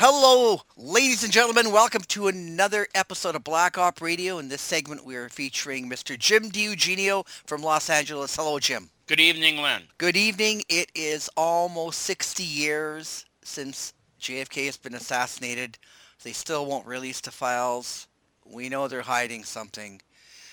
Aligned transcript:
Hello, 0.00 0.60
ladies 0.76 1.24
and 1.24 1.32
gentlemen. 1.32 1.72
Welcome 1.72 2.02
to 2.02 2.28
another 2.28 2.86
episode 2.94 3.34
of 3.34 3.42
Black 3.42 3.76
Op 3.76 4.00
Radio. 4.00 4.38
In 4.38 4.48
this 4.48 4.62
segment, 4.62 5.04
we 5.04 5.16
are 5.16 5.28
featuring 5.28 5.90
Mr. 5.90 6.16
Jim 6.16 6.52
DiEugenio 6.52 7.26
from 7.26 7.62
Los 7.62 7.90
Angeles. 7.90 8.36
Hello, 8.36 8.60
Jim. 8.60 8.90
Good 9.08 9.18
evening, 9.18 9.56
Len. 9.56 9.82
Good 9.98 10.16
evening. 10.16 10.62
It 10.68 10.92
is 10.94 11.28
almost 11.36 12.02
60 12.02 12.44
years 12.44 13.24
since 13.42 13.92
JFK 14.20 14.66
has 14.66 14.76
been 14.76 14.94
assassinated. 14.94 15.78
They 16.22 16.30
still 16.30 16.64
won't 16.64 16.86
release 16.86 17.20
the 17.20 17.32
files. 17.32 18.06
We 18.46 18.68
know 18.68 18.86
they're 18.86 19.02
hiding 19.02 19.42
something. 19.42 20.00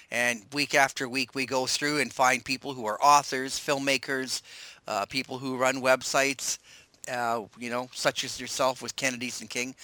And 0.09 0.41
week 0.53 0.73
after 0.73 1.07
week, 1.07 1.35
we 1.35 1.45
go 1.45 1.67
through 1.67 1.99
and 1.99 2.11
find 2.11 2.43
people 2.43 2.73
who 2.73 2.87
are 2.87 2.99
authors, 2.99 3.59
filmmakers, 3.59 4.41
uh, 4.87 5.05
people 5.05 5.37
who 5.37 5.55
run 5.55 5.83
websites, 5.83 6.57
uh, 7.09 7.43
you 7.59 7.69
know, 7.69 7.89
such 7.93 8.23
as 8.23 8.39
yourself 8.39 8.81
with 8.81 8.95
Kennedys 8.95 9.41
and 9.41 9.49
King. 9.49 9.75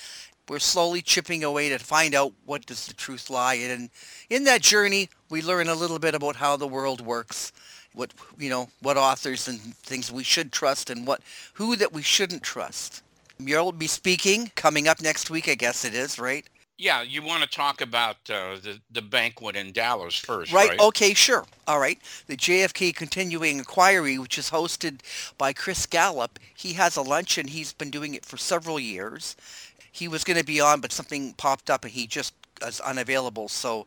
We're 0.50 0.60
slowly 0.60 1.02
chipping 1.02 1.44
away 1.44 1.70
to 1.70 1.80
find 1.80 2.14
out 2.14 2.34
what 2.46 2.66
does 2.66 2.86
the 2.86 2.94
truth 2.94 3.30
lie 3.30 3.54
in. 3.54 3.72
And 3.72 3.90
in 4.30 4.44
that 4.46 4.62
journey, 4.62 5.10
we 5.30 5.42
learn 5.42 5.70
a 5.70 5.76
little 5.76 6.00
bit 6.00 6.16
about 6.16 6.36
how 6.36 6.58
the 6.58 6.68
world 6.68 7.00
works, 7.00 7.54
what 7.94 8.14
you 8.38 8.50
know, 8.50 8.70
what 8.82 8.98
authors 8.98 9.48
and 9.48 9.60
things 9.78 10.12
we 10.12 10.24
should 10.24 10.52
trust, 10.52 10.90
and 10.90 11.08
what 11.08 11.22
who 11.54 11.76
that 11.78 11.94
we 11.94 12.02
shouldn't 12.02 12.44
trust. 12.44 13.02
You'll 13.40 13.72
be 13.72 13.88
speaking 13.88 14.52
coming 14.56 14.88
up 14.88 15.02
next 15.02 15.30
week, 15.30 15.48
I 15.48 15.56
guess 15.56 15.86
it 15.86 15.94
is, 15.94 16.20
right? 16.20 16.46
Yeah, 16.82 17.04
you 17.04 17.22
want 17.22 17.44
to 17.44 17.48
talk 17.50 17.80
about 17.80 18.16
uh, 18.28 18.56
the 18.56 18.82
the 18.90 19.04
banquet 19.04 19.56
in 19.56 19.72
Dallas 19.72 20.18
first, 20.18 20.52
Right. 20.52 20.70
right? 20.72 20.80
Okay. 20.80 21.14
Sure. 21.14 21.46
All 21.68 21.80
right. 21.80 22.00
The 22.26 22.36
JFK 22.36 22.96
Continuing 22.96 23.60
Inquiry, 23.60 24.18
which 24.18 24.40
is 24.40 24.50
hosted 24.50 25.02
by 25.38 25.54
Chris 25.54 25.86
Gallop, 25.86 26.40
he 26.56 26.74
has 26.74 26.96
a 26.96 27.04
luncheon. 27.04 27.50
He's 27.50 27.72
been 27.72 27.92
doing 27.92 28.16
it 28.16 28.26
for 28.26 28.38
several 28.38 28.80
years. 28.80 29.36
He 29.92 30.08
was 30.08 30.24
going 30.24 30.40
to 30.40 30.44
be 30.44 30.60
on, 30.60 30.82
but 30.82 30.92
something 30.92 31.34
popped 31.34 31.70
up, 31.70 31.84
and 31.84 31.94
he 31.94 32.08
just 32.08 32.34
is 32.66 32.80
unavailable. 32.80 33.48
So 33.48 33.86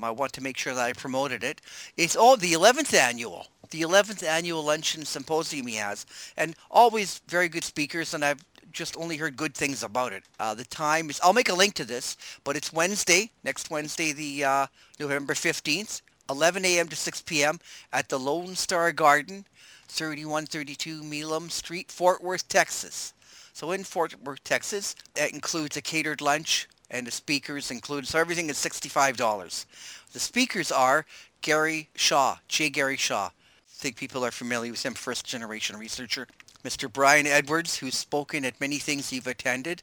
I 0.00 0.12
want 0.12 0.32
to 0.34 0.40
make 0.40 0.56
sure 0.56 0.72
that 0.72 0.84
I 0.86 0.92
promoted 0.92 1.42
it. 1.42 1.60
It's 1.96 2.14
all 2.14 2.36
the 2.36 2.52
11th 2.52 2.94
annual, 2.94 3.48
the 3.70 3.82
11th 3.82 4.22
annual 4.22 4.62
luncheon 4.62 5.04
symposium 5.04 5.66
he 5.66 5.74
has, 5.76 6.06
and 6.36 6.54
always 6.70 7.22
very 7.26 7.48
good 7.48 7.64
speakers. 7.64 8.14
And 8.14 8.24
I've 8.24 8.44
just 8.76 8.96
only 8.98 9.16
heard 9.16 9.36
good 9.36 9.54
things 9.54 9.82
about 9.82 10.12
it. 10.12 10.22
Uh, 10.38 10.54
the 10.54 10.64
time 10.64 11.08
is, 11.08 11.18
I'll 11.24 11.32
make 11.32 11.48
a 11.48 11.54
link 11.54 11.74
to 11.74 11.84
this, 11.84 12.16
but 12.44 12.56
it's 12.56 12.72
Wednesday, 12.72 13.30
next 13.42 13.70
Wednesday, 13.70 14.12
the 14.12 14.44
uh, 14.44 14.66
November 15.00 15.32
15th, 15.32 16.02
11 16.28 16.64
a.m. 16.64 16.86
to 16.88 16.94
6 16.96 17.22
p.m. 17.22 17.58
at 17.92 18.10
the 18.10 18.18
Lone 18.18 18.54
Star 18.54 18.92
Garden, 18.92 19.46
3132 19.88 21.02
Milam 21.02 21.48
Street, 21.48 21.90
Fort 21.90 22.22
Worth, 22.22 22.48
Texas. 22.48 23.14
So 23.54 23.72
in 23.72 23.82
Fort 23.82 24.14
Worth, 24.22 24.44
Texas, 24.44 24.94
that 25.14 25.32
includes 25.32 25.76
a 25.78 25.82
catered 25.82 26.20
lunch 26.20 26.68
and 26.90 27.06
the 27.06 27.10
speakers 27.10 27.70
include, 27.70 28.06
so 28.06 28.18
everything 28.18 28.50
is 28.50 28.58
$65. 28.58 29.64
The 30.12 30.20
speakers 30.20 30.70
are 30.70 31.06
Gary 31.40 31.88
Shaw, 31.94 32.36
J. 32.46 32.68
Gary 32.68 32.96
Shaw. 32.96 33.26
I 33.26 33.30
think 33.68 33.96
people 33.96 34.24
are 34.24 34.30
familiar 34.30 34.70
with 34.70 34.84
him, 34.84 34.94
first 34.94 35.24
generation 35.24 35.76
researcher. 35.78 36.28
Mr. 36.66 36.92
Brian 36.92 37.26
Edwards, 37.28 37.76
who's 37.76 37.96
spoken 37.96 38.44
at 38.44 38.60
many 38.60 38.78
things 38.78 39.12
you've 39.12 39.28
attended. 39.28 39.82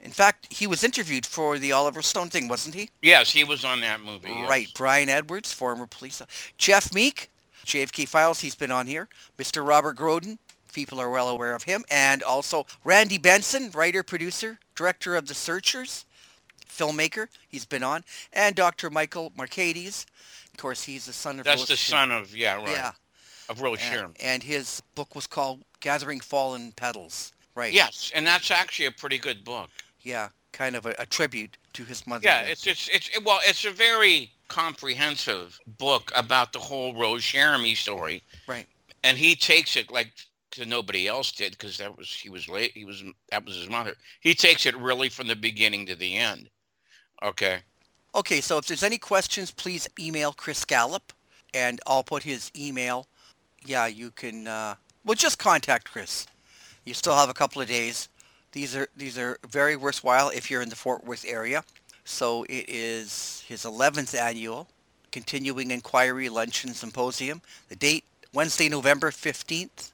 In 0.00 0.12
fact, 0.12 0.52
he 0.52 0.66
was 0.68 0.84
interviewed 0.84 1.26
for 1.26 1.58
the 1.58 1.72
Oliver 1.72 2.02
Stone 2.02 2.30
thing, 2.30 2.46
wasn't 2.46 2.76
he? 2.76 2.90
Yes, 3.02 3.32
he 3.32 3.42
was 3.42 3.64
on 3.64 3.80
that 3.80 4.00
movie. 4.00 4.28
yes. 4.28 4.48
Right. 4.48 4.68
Brian 4.74 5.08
Edwards, 5.08 5.52
former 5.52 5.86
police. 5.86 6.22
Jeff 6.58 6.94
Meek, 6.94 7.28
JFK 7.66 8.06
Files, 8.06 8.40
he's 8.40 8.54
been 8.54 8.70
on 8.70 8.86
here. 8.86 9.08
Mr. 9.38 9.66
Robert 9.66 9.96
Groden, 9.96 10.38
people 10.72 11.00
are 11.00 11.10
well 11.10 11.28
aware 11.28 11.54
of 11.54 11.64
him. 11.64 11.84
And 11.90 12.22
also 12.22 12.66
Randy 12.84 13.18
Benson, 13.18 13.70
writer, 13.72 14.02
producer, 14.02 14.58
director 14.76 15.16
of 15.16 15.26
The 15.26 15.34
Searchers, 15.34 16.04
filmmaker, 16.68 17.28
he's 17.48 17.64
been 17.64 17.82
on. 17.82 18.04
And 18.32 18.54
Dr. 18.54 18.90
Michael 18.90 19.32
Marcades, 19.36 20.06
of 20.52 20.58
course, 20.58 20.84
he's 20.84 21.06
the 21.06 21.12
son 21.12 21.38
of 21.38 21.44
That's 21.44 21.66
the 21.66 21.76
son 21.76 22.10
of 22.10 22.36
yeah, 22.36 22.56
right. 22.56 22.68
Yeah. 22.70 22.92
Of 23.48 23.60
Rose 23.60 23.78
And, 23.82 23.92
Sharon. 23.94 24.14
and 24.20 24.42
his 24.42 24.82
book 24.94 25.14
was 25.14 25.26
called 25.26 25.62
Gathering 25.80 26.20
Fallen 26.20 26.72
Petals. 26.72 27.32
Right. 27.54 27.72
Yes, 27.72 28.10
and 28.14 28.26
that's 28.26 28.50
actually 28.50 28.86
a 28.86 28.92
pretty 28.92 29.18
good 29.18 29.44
book. 29.44 29.68
Yeah. 30.00 30.28
Kind 30.52 30.76
of 30.76 30.84
a, 30.86 30.94
a 30.98 31.06
tribute 31.06 31.56
to 31.72 31.84
his 31.84 32.06
mother. 32.06 32.22
Yeah, 32.24 32.42
it's 32.42 32.66
it's 32.66 32.88
it's 32.92 33.08
it, 33.16 33.24
well, 33.24 33.40
it's 33.42 33.64
a 33.64 33.70
very 33.70 34.30
comprehensive 34.48 35.58
book 35.78 36.12
about 36.14 36.52
the 36.52 36.58
whole 36.58 36.94
Rose 36.94 37.22
Cherami 37.22 37.74
story, 37.76 38.22
Right. 38.46 38.66
and 39.02 39.16
he 39.16 39.34
takes 39.34 39.76
it 39.76 39.90
like 39.90 40.12
to 40.50 40.66
nobody 40.66 41.08
else 41.08 41.32
did 41.32 41.52
because 41.52 41.78
that 41.78 41.96
was 41.96 42.12
he 42.12 42.28
was 42.28 42.48
late. 42.50 42.72
He 42.74 42.84
was 42.84 43.02
that 43.30 43.44
was 43.46 43.56
his 43.56 43.70
mother. 43.70 43.94
He 44.20 44.34
takes 44.34 44.66
it 44.66 44.76
really 44.76 45.08
from 45.08 45.26
the 45.26 45.36
beginning 45.36 45.86
to 45.86 45.94
the 45.94 46.16
end. 46.16 46.50
Okay. 47.22 47.60
Okay, 48.14 48.40
so 48.42 48.58
if 48.58 48.66
there's 48.66 48.82
any 48.82 48.98
questions, 48.98 49.50
please 49.50 49.88
email 49.98 50.34
Chris 50.34 50.66
Gallop, 50.66 51.14
and 51.54 51.80
I'll 51.86 52.04
put 52.04 52.22
his 52.24 52.50
email. 52.54 53.06
Yeah, 53.64 53.86
you 53.86 54.10
can. 54.10 54.46
Uh, 54.46 54.74
well, 55.04 55.14
just 55.14 55.38
contact 55.38 55.90
Chris. 55.90 56.26
You 56.84 56.94
still 56.94 57.14
have 57.14 57.28
a 57.28 57.34
couple 57.34 57.62
of 57.62 57.68
days. 57.68 58.08
These 58.52 58.76
are 58.76 58.88
these 58.96 59.18
are 59.18 59.38
very 59.48 59.76
worthwhile 59.76 60.28
if 60.28 60.50
you're 60.50 60.62
in 60.62 60.68
the 60.68 60.76
Fort 60.76 61.04
Worth 61.04 61.24
area. 61.26 61.64
So 62.04 62.44
it 62.44 62.68
is 62.68 63.44
his 63.46 63.62
11th 63.62 64.18
annual 64.18 64.68
continuing 65.12 65.70
inquiry 65.70 66.28
luncheon 66.28 66.74
symposium. 66.74 67.42
The 67.68 67.76
date 67.76 68.04
Wednesday, 68.34 68.68
November 68.68 69.10
15th, 69.10 69.92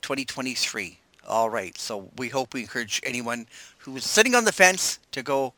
2023. 0.00 0.98
All 1.28 1.50
right. 1.50 1.76
So 1.76 2.10
we 2.16 2.28
hope 2.28 2.54
we 2.54 2.60
encourage 2.60 3.00
anyone 3.04 3.46
who 3.78 3.96
is 3.96 4.04
sitting 4.04 4.34
on 4.34 4.44
the 4.44 4.52
fence 4.52 4.98
to 5.12 5.22
go 5.22 5.52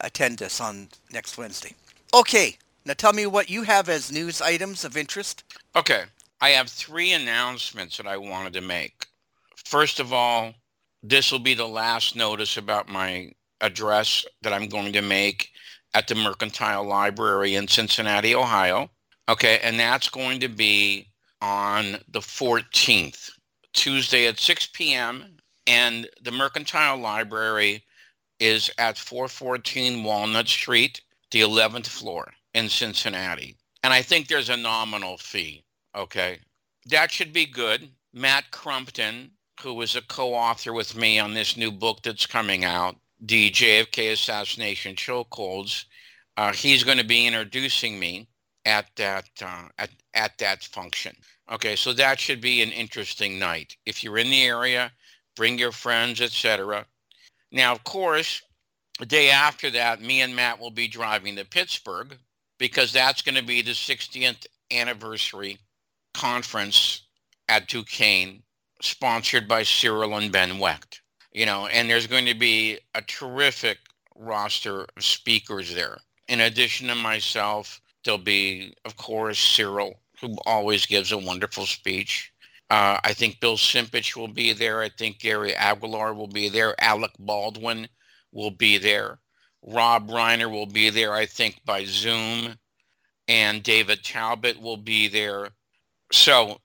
attend 0.00 0.38
this 0.38 0.60
on 0.60 0.88
next 1.12 1.38
Wednesday. 1.38 1.74
Okay. 2.14 2.58
Now 2.84 2.94
tell 2.94 3.12
me 3.12 3.26
what 3.26 3.48
you 3.48 3.62
have 3.62 3.88
as 3.88 4.12
news 4.12 4.40
items 4.42 4.84
of 4.84 4.96
interest. 4.96 5.44
Okay. 5.74 6.04
I 6.42 6.50
have 6.50 6.68
three 6.68 7.12
announcements 7.12 7.96
that 7.98 8.08
I 8.08 8.16
wanted 8.16 8.54
to 8.54 8.60
make. 8.62 9.06
First 9.64 10.00
of 10.00 10.12
all, 10.12 10.52
this 11.00 11.30
will 11.30 11.38
be 11.38 11.54
the 11.54 11.68
last 11.68 12.16
notice 12.16 12.56
about 12.56 12.88
my 12.88 13.30
address 13.60 14.26
that 14.42 14.52
I'm 14.52 14.66
going 14.66 14.92
to 14.94 15.02
make 15.02 15.50
at 15.94 16.08
the 16.08 16.16
Mercantile 16.16 16.82
Library 16.82 17.54
in 17.54 17.68
Cincinnati, 17.68 18.34
Ohio. 18.34 18.90
Okay, 19.28 19.60
and 19.62 19.78
that's 19.78 20.08
going 20.08 20.40
to 20.40 20.48
be 20.48 21.06
on 21.40 21.98
the 22.08 22.18
14th, 22.18 23.30
Tuesday 23.72 24.26
at 24.26 24.40
6 24.40 24.66
p.m. 24.72 25.36
And 25.68 26.08
the 26.22 26.32
Mercantile 26.32 26.98
Library 26.98 27.84
is 28.40 28.68
at 28.78 28.98
414 28.98 30.02
Walnut 30.02 30.48
Street, 30.48 31.02
the 31.30 31.42
11th 31.42 31.86
floor 31.86 32.32
in 32.52 32.68
Cincinnati. 32.68 33.54
And 33.84 33.92
I 33.92 34.02
think 34.02 34.26
there's 34.26 34.50
a 34.50 34.56
nominal 34.56 35.18
fee. 35.18 35.64
Okay. 35.94 36.38
That 36.86 37.10
should 37.10 37.32
be 37.32 37.46
good. 37.46 37.90
Matt 38.12 38.50
Crumpton, 38.50 39.30
who 39.60 39.80
is 39.82 39.96
a 39.96 40.02
co-author 40.02 40.72
with 40.72 40.96
me 40.96 41.18
on 41.18 41.34
this 41.34 41.56
new 41.56 41.70
book 41.70 42.02
that's 42.02 42.26
coming 42.26 42.64
out, 42.64 42.96
the 43.20 43.50
JFK 43.50 44.12
Assassination 44.12 44.96
Chokeholds, 44.96 45.84
uh, 46.36 46.52
he's 46.52 46.84
going 46.84 46.98
to 46.98 47.04
be 47.04 47.26
introducing 47.26 47.98
me 47.98 48.26
at 48.64 48.86
that 48.96 49.28
uh, 49.40 49.68
at, 49.78 49.90
at 50.14 50.38
that 50.38 50.64
function. 50.64 51.14
Okay, 51.50 51.76
so 51.76 51.92
that 51.92 52.18
should 52.18 52.40
be 52.40 52.62
an 52.62 52.70
interesting 52.70 53.38
night. 53.38 53.76
If 53.86 54.02
you're 54.02 54.18
in 54.18 54.30
the 54.30 54.44
area, 54.44 54.92
bring 55.36 55.58
your 55.58 55.72
friends, 55.72 56.20
etc. 56.20 56.86
Now, 57.50 57.72
of 57.72 57.84
course, 57.84 58.42
the 58.98 59.06
day 59.06 59.30
after 59.30 59.70
that, 59.70 60.00
me 60.00 60.20
and 60.22 60.34
Matt 60.34 60.58
will 60.58 60.70
be 60.70 60.88
driving 60.88 61.36
to 61.36 61.44
Pittsburgh 61.44 62.16
because 62.58 62.92
that's 62.92 63.22
going 63.22 63.34
to 63.34 63.44
be 63.44 63.62
the 63.62 63.72
60th 63.72 64.46
anniversary 64.70 65.58
conference 66.14 67.02
at 67.48 67.68
Duquesne, 67.68 68.42
sponsored 68.80 69.48
by 69.48 69.62
Cyril 69.62 70.16
and 70.16 70.32
Ben 70.32 70.58
Wecht. 70.58 71.00
You 71.32 71.46
know, 71.46 71.66
and 71.66 71.88
there's 71.88 72.06
going 72.06 72.26
to 72.26 72.34
be 72.34 72.78
a 72.94 73.02
terrific 73.02 73.78
roster 74.16 74.86
of 74.96 75.04
speakers 75.04 75.74
there. 75.74 75.98
In 76.28 76.40
addition 76.40 76.88
to 76.88 76.94
myself, 76.94 77.80
there'll 78.04 78.18
be, 78.18 78.74
of 78.84 78.96
course, 78.96 79.38
Cyril, 79.38 80.00
who 80.20 80.36
always 80.44 80.86
gives 80.86 81.12
a 81.12 81.18
wonderful 81.18 81.66
speech. 81.66 82.32
Uh, 82.70 82.98
I 83.04 83.12
think 83.12 83.40
Bill 83.40 83.56
Simpich 83.56 84.16
will 84.16 84.28
be 84.28 84.52
there. 84.52 84.80
I 84.80 84.88
think 84.88 85.18
Gary 85.18 85.54
Aguilar 85.54 86.14
will 86.14 86.28
be 86.28 86.48
there. 86.48 86.74
Alec 86.80 87.10
Baldwin 87.18 87.88
will 88.32 88.50
be 88.50 88.78
there. 88.78 89.18
Rob 89.62 90.08
Reiner 90.08 90.50
will 90.50 90.66
be 90.66 90.90
there, 90.90 91.12
I 91.12 91.26
think, 91.26 91.60
by 91.64 91.84
Zoom. 91.84 92.54
And 93.28 93.62
David 93.62 94.02
Talbot 94.02 94.60
will 94.60 94.78
be 94.78 95.08
there. 95.08 95.50
So 96.12 96.58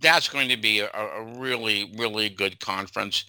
that's 0.00 0.28
going 0.28 0.48
to 0.48 0.56
be 0.56 0.80
a, 0.80 0.90
a 0.90 1.24
really, 1.38 1.92
really 1.96 2.28
good 2.28 2.58
conference. 2.60 3.24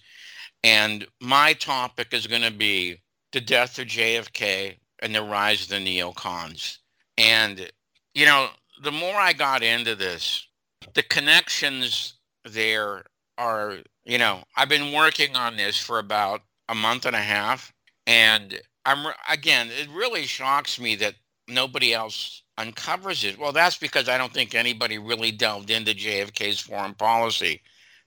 And 0.64 1.06
my 1.20 1.52
topic 1.52 2.08
is 2.12 2.26
going 2.26 2.42
to 2.42 2.50
be 2.50 3.00
the 3.32 3.40
death 3.40 3.78
of 3.78 3.86
JFK 3.86 4.76
and 5.00 5.14
the 5.14 5.22
rise 5.22 5.62
of 5.62 5.68
the 5.68 5.76
neocons. 5.76 6.78
And, 7.18 7.70
you 8.14 8.26
know, 8.26 8.48
the 8.82 8.92
more 8.92 9.14
I 9.14 9.32
got 9.32 9.62
into 9.62 9.94
this, 9.94 10.46
the 10.94 11.02
connections 11.02 12.14
there 12.44 13.04
are, 13.38 13.78
you 14.04 14.18
know, 14.18 14.42
I've 14.56 14.68
been 14.68 14.92
working 14.92 15.36
on 15.36 15.56
this 15.56 15.78
for 15.78 15.98
about 15.98 16.42
a 16.68 16.74
month 16.74 17.06
and 17.06 17.16
a 17.16 17.20
half. 17.20 17.72
And 18.06 18.58
I'm 18.84 19.12
again, 19.28 19.68
it 19.68 19.88
really 19.90 20.26
shocks 20.26 20.80
me 20.80 20.94
that 20.96 21.14
nobody 21.48 21.92
else 21.92 22.42
uncovers 22.58 23.24
it. 23.24 23.38
Well, 23.38 23.52
that's 23.52 23.76
because 23.76 24.08
I 24.08 24.18
don't 24.18 24.32
think 24.32 24.54
anybody 24.54 24.98
really 24.98 25.30
delved 25.30 25.70
into 25.70 25.92
JFK's 25.92 26.60
foreign 26.60 26.94
policy 26.94 27.62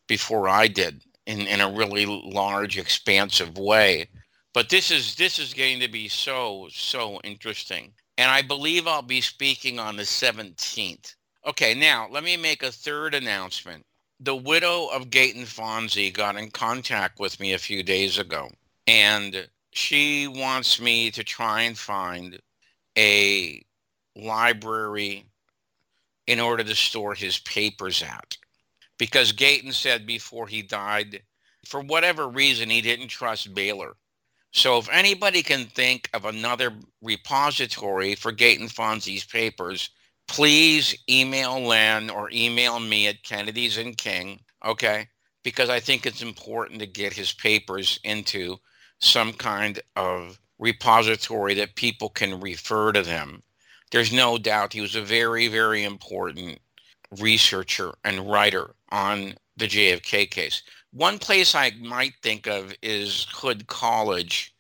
before 0.08 0.50
I 0.50 0.68
did 0.68 1.04
in, 1.26 1.42
in 1.42 1.62
a 1.62 1.72
really 1.72 2.06
large, 2.06 2.78
expansive 2.78 3.58
way. 3.58 4.08
But 4.54 4.70
this 4.70 4.90
is 4.90 5.16
this 5.16 5.38
is 5.38 5.54
going 5.54 5.80
to 5.80 5.88
be 5.88 6.08
so 6.08 6.68
so 6.72 7.20
interesting, 7.24 7.94
and 8.18 8.32
I 8.32 8.42
believe 8.42 8.88
I'll 8.88 9.04
be 9.04 9.22
speaking 9.22 9.80
on 9.80 9.96
the 9.96 10.04
17th. 10.04 11.16
Okay, 11.46 11.76
now 11.76 12.08
let 12.10 12.24
me 12.24 12.36
make 12.36 12.64
a 12.64 12.72
third 12.72 13.14
announcement. 13.14 13.86
The 14.20 14.36
widow 14.36 14.88
of 14.88 15.12
Gaeton 15.12 15.46
Fonzi 15.46 16.12
got 16.12 16.36
in 16.36 16.50
contact 16.50 17.20
with 17.20 17.40
me 17.40 17.54
a 17.54 17.60
few 17.60 17.84
days 17.84 18.18
ago, 18.18 18.50
and 18.88 19.48
she 19.72 20.28
wants 20.28 20.82
me 20.82 21.12
to 21.12 21.24
try 21.24 21.62
and 21.62 21.78
find 21.78 22.40
a 22.98 23.64
library 24.24 25.26
in 26.28 26.40
order 26.40 26.64
to 26.64 26.76
store 26.76 27.16
his 27.16 27.40
papers 27.40 28.04
at. 28.04 28.38
Because 28.98 29.34
Gaeton 29.34 29.74
said 29.74 30.06
before 30.06 30.48
he 30.48 30.62
died, 30.62 31.22
for 31.66 31.82
whatever 31.82 32.28
reason, 32.28 32.70
he 32.70 32.82
didn't 32.82 33.08
trust 33.08 33.54
Baylor. 33.54 33.96
So 34.52 34.78
if 34.78 34.90
anybody 34.90 35.44
can 35.44 35.66
think 35.66 36.10
of 36.14 36.26
another 36.26 36.74
repository 37.02 38.16
for 38.16 38.32
Gaeton 38.32 38.72
Fonzi's 38.74 39.26
papers, 39.26 39.90
please 40.28 40.96
email 41.10 41.60
Len 41.60 42.10
or 42.10 42.30
email 42.32 42.80
me 42.80 43.08
at 43.08 43.24
Kennedy's 43.24 43.78
and 43.78 43.98
King, 43.98 44.40
okay? 44.66 45.08
Because 45.44 45.70
I 45.70 45.80
think 45.80 46.06
it's 46.06 46.22
important 46.22 46.80
to 46.80 46.88
get 46.88 47.14
his 47.14 47.32
papers 47.32 48.00
into 48.04 48.58
some 49.00 49.34
kind 49.34 49.80
of 49.96 50.40
repository 50.58 51.54
that 51.56 51.76
people 51.76 52.10
can 52.10 52.40
refer 52.40 52.92
to 52.92 53.02
them. 53.02 53.42
There's 53.92 54.14
no 54.14 54.38
doubt 54.38 54.74
he 54.74 54.82
was 54.82 54.96
a 54.96 55.02
very, 55.02 55.48
very 55.48 55.84
important 55.84 56.60
researcher 57.20 57.94
and 58.04 58.30
writer 58.30 58.76
on 58.90 59.34
the 59.58 59.68
JFK 59.68 60.30
case. 60.30 60.64
One 60.92 61.20
place 61.20 61.56
I 61.56 61.72
might 61.80 62.14
think 62.22 62.48
of 62.48 62.74
is 62.82 63.28
Hood 63.32 63.68
College, 63.68 64.54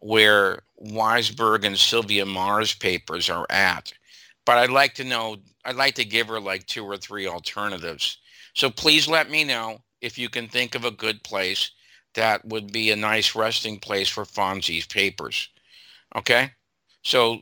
where 0.00 0.62
Weisberg 0.82 1.64
and 1.64 1.78
Sylvia 1.78 2.24
Meagher's 2.24 2.74
papers 2.74 3.30
are 3.30 3.46
at. 3.50 3.92
But 4.44 4.58
I'd 4.58 4.70
like 4.70 4.94
to 4.94 5.04
know, 5.04 5.36
I'd 5.64 5.76
like 5.76 5.94
to 5.94 6.04
give 6.04 6.28
her 6.28 6.40
like 6.40 6.66
two 6.66 6.84
or 6.84 6.96
three 6.96 7.26
alternatives. 7.26 8.18
So 8.54 8.68
please 8.68 9.08
let 9.08 9.30
me 9.30 9.44
know 9.44 9.78
if 10.00 10.18
you 10.18 10.28
can 10.28 10.48
think 10.48 10.74
of 10.74 10.84
a 10.84 10.90
good 10.90 11.22
place 11.22 11.70
that 12.14 12.44
would 12.44 12.72
be 12.72 12.90
a 12.90 12.96
nice 12.96 13.34
resting 13.34 13.78
place 13.78 14.08
for 14.08 14.24
Fonzi's 14.24 14.86
papers. 14.86 15.48
Okay? 16.16 16.50
So 17.02 17.40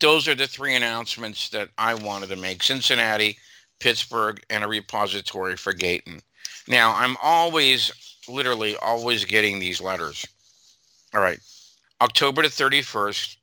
those 0.00 0.28
are 0.28 0.34
the 0.34 0.46
three 0.46 0.74
announcements 0.74 1.48
that 1.50 1.70
I 1.78 1.94
wanted 1.94 2.28
to 2.30 2.36
make 2.36 2.62
Cincinnati, 2.62 3.38
Pittsburgh, 3.80 4.42
and 4.50 4.64
a 4.64 4.68
repository 4.68 5.56
for 5.56 5.72
Gaeton. 5.72 6.20
Now, 6.68 6.94
I'm 6.94 7.16
always, 7.22 7.90
literally, 8.28 8.76
always 8.76 9.24
getting 9.24 9.58
these 9.58 9.80
letters. 9.80 10.26
All 11.14 11.20
right. 11.20 11.38
October 12.00 12.42
the 12.42 12.48
31st, 12.48 13.36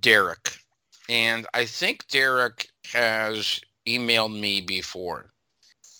Derek. 0.00 0.56
And 1.08 1.46
I 1.54 1.64
think 1.64 2.06
Derek 2.08 2.68
has 2.92 3.60
emailed 3.86 4.38
me 4.38 4.60
before. 4.60 5.32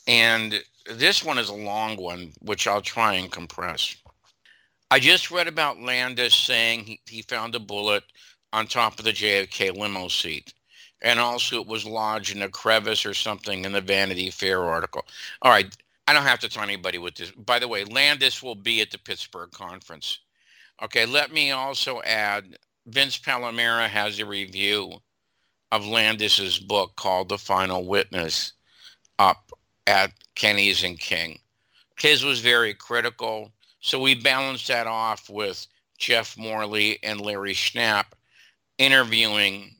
And 0.06 0.62
this 0.90 1.24
one 1.24 1.38
is 1.38 1.48
a 1.48 1.54
long 1.54 1.96
one, 1.96 2.32
which 2.40 2.66
I'll 2.66 2.82
try 2.82 3.14
and 3.14 3.30
compress. 3.30 3.96
I 4.90 4.98
just 4.98 5.30
read 5.30 5.48
about 5.48 5.80
Landis 5.80 6.34
saying 6.34 6.84
he, 6.84 7.00
he 7.06 7.22
found 7.22 7.54
a 7.54 7.60
bullet 7.60 8.04
on 8.52 8.66
top 8.66 8.98
of 8.98 9.04
the 9.04 9.12
JFK 9.12 9.76
limo 9.76 10.08
seat. 10.08 10.52
And 11.02 11.18
also 11.18 11.60
it 11.60 11.66
was 11.66 11.84
lodged 11.84 12.34
in 12.34 12.42
a 12.42 12.48
crevice 12.48 13.04
or 13.04 13.14
something 13.14 13.64
in 13.64 13.72
the 13.72 13.80
Vanity 13.80 14.30
Fair 14.30 14.62
article. 14.62 15.04
All 15.42 15.50
right. 15.50 15.74
I 16.06 16.12
don't 16.12 16.24
have 16.24 16.40
to 16.40 16.48
tell 16.48 16.62
anybody 16.62 16.98
what 16.98 17.14
this. 17.14 17.30
By 17.30 17.58
the 17.58 17.68
way, 17.68 17.84
Landis 17.84 18.42
will 18.42 18.54
be 18.54 18.80
at 18.80 18.90
the 18.90 18.98
Pittsburgh 18.98 19.50
conference. 19.50 20.18
Okay. 20.82 21.06
Let 21.06 21.32
me 21.32 21.50
also 21.50 22.02
add 22.02 22.58
Vince 22.86 23.18
Palamara 23.18 23.88
has 23.88 24.18
a 24.18 24.26
review 24.26 25.00
of 25.70 25.86
Landis's 25.86 26.58
book 26.58 26.94
called 26.96 27.28
The 27.28 27.38
Final 27.38 27.86
Witness 27.86 28.52
up 29.18 29.52
at 29.86 30.12
Kenny's 30.34 30.84
and 30.84 30.98
King. 30.98 31.38
His 31.98 32.24
was 32.24 32.40
very 32.40 32.74
critical. 32.74 33.52
So 33.80 34.00
we 34.00 34.14
balanced 34.14 34.68
that 34.68 34.86
off 34.86 35.28
with 35.30 35.66
Jeff 35.98 36.36
Morley 36.36 36.98
and 37.02 37.20
Larry 37.20 37.54
Schnapf 37.54 38.06
interviewing 38.82 39.76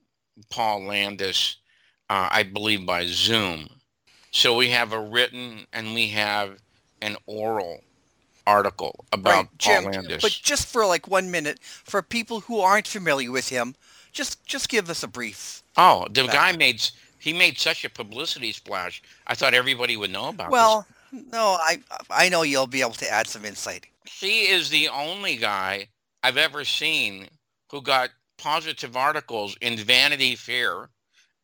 Paul 0.48 0.84
Landis, 0.84 1.56
uh, 2.08 2.28
I 2.30 2.44
believe 2.44 2.86
by 2.86 3.06
Zoom. 3.06 3.68
So 4.30 4.56
we 4.56 4.70
have 4.70 4.92
a 4.92 5.00
written 5.00 5.66
and 5.72 5.94
we 5.94 6.08
have 6.08 6.58
an 7.02 7.16
oral 7.26 7.80
article 8.46 9.04
about 9.12 9.30
right, 9.30 9.48
Paul 9.58 9.82
Jim, 9.82 9.84
Landis. 9.92 10.22
But 10.22 10.38
just 10.42 10.68
for 10.68 10.86
like 10.86 11.08
one 11.08 11.30
minute, 11.30 11.58
for 11.62 12.00
people 12.00 12.40
who 12.40 12.60
aren't 12.60 12.86
familiar 12.86 13.30
with 13.30 13.48
him, 13.48 13.74
just 14.12 14.44
just 14.46 14.68
give 14.68 14.88
us 14.88 15.02
a 15.02 15.08
brief. 15.08 15.62
Oh, 15.76 16.06
the 16.10 16.26
guy 16.26 16.56
made 16.56 16.88
he 17.18 17.32
made 17.32 17.58
such 17.58 17.84
a 17.84 17.90
publicity 17.90 18.52
splash. 18.52 19.02
I 19.26 19.34
thought 19.34 19.54
everybody 19.54 19.96
would 19.96 20.10
know 20.10 20.28
about. 20.28 20.50
Well, 20.50 20.86
this. 21.12 21.24
no, 21.32 21.56
I 21.60 21.80
I 22.08 22.28
know 22.28 22.42
you'll 22.42 22.66
be 22.66 22.80
able 22.80 22.92
to 22.92 23.10
add 23.10 23.26
some 23.26 23.44
insight. 23.44 23.86
He 24.04 24.50
is 24.50 24.70
the 24.70 24.88
only 24.88 25.36
guy 25.36 25.88
I've 26.22 26.36
ever 26.36 26.64
seen 26.64 27.28
who 27.70 27.82
got 27.82 28.10
positive 28.42 28.96
articles 28.96 29.56
in 29.60 29.76
Vanity 29.76 30.34
Fair 30.34 30.90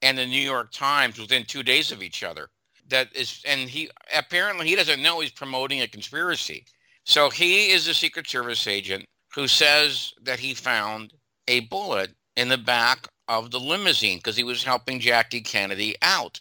and 0.03 0.19
the 0.19 0.27
New 0.27 0.41
York 0.41 0.73
Times 0.73 1.19
within 1.19 1.45
two 1.45 1.63
days 1.63 1.93
of 1.93 2.03
each 2.03 2.25
other. 2.25 2.49
That 2.89 3.15
is, 3.15 3.43
and 3.47 3.71
he 3.71 3.89
apparently 4.17 4.67
he 4.67 4.75
doesn't 4.75 5.03
know 5.03 5.21
he's 5.21 5.31
promoting 5.31 5.81
a 5.81 5.89
conspiracy. 5.89 6.65
So 7.05 7.31
he 7.31 7.71
is 7.71 7.87
a 7.87 7.95
Secret 7.95 8.27
Service 8.27 8.67
agent 8.67 9.05
who 9.35 9.47
says 9.47 10.13
that 10.23 10.41
he 10.41 10.55
found 10.55 11.13
a 11.47 11.61
bullet 11.61 12.11
in 12.37 12.49
the 12.49 12.59
back 12.59 13.07
of 13.29 13.51
the 13.51 13.61
limousine 13.61 14.19
because 14.19 14.37
he 14.37 14.45
was 14.45 14.65
helping 14.65 14.99
Jackie 14.99 15.41
Kennedy 15.41 15.95
out. 16.03 16.41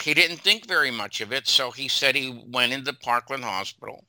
He 0.00 0.12
didn't 0.12 0.38
think 0.38 0.66
very 0.66 0.90
much 0.90 1.20
of 1.20 1.32
it, 1.32 1.46
so 1.46 1.70
he 1.70 1.86
said 1.86 2.16
he 2.16 2.42
went 2.48 2.72
into 2.72 2.92
Parkland 2.94 3.44
Hospital 3.44 4.04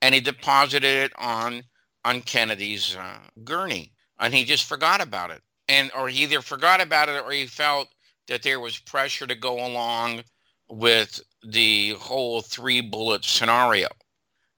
and 0.00 0.14
he 0.14 0.20
deposited 0.20 0.86
it 0.86 1.12
on 1.18 1.64
on 2.04 2.22
Kennedy's 2.22 2.96
uh, 2.96 3.18
gurney 3.44 3.92
and 4.18 4.34
he 4.34 4.44
just 4.44 4.64
forgot 4.64 5.00
about 5.00 5.30
it. 5.30 5.42
And 5.68 5.90
or 5.96 6.08
he 6.08 6.22
either 6.22 6.42
forgot 6.42 6.80
about 6.80 7.08
it 7.08 7.22
or 7.24 7.30
he 7.30 7.46
felt 7.46 7.88
that 8.26 8.42
there 8.42 8.60
was 8.60 8.78
pressure 8.78 9.26
to 9.26 9.34
go 9.34 9.66
along 9.66 10.22
with 10.68 11.20
the 11.42 11.90
whole 11.92 12.40
three 12.42 12.80
bullet 12.80 13.24
scenario. 13.24 13.88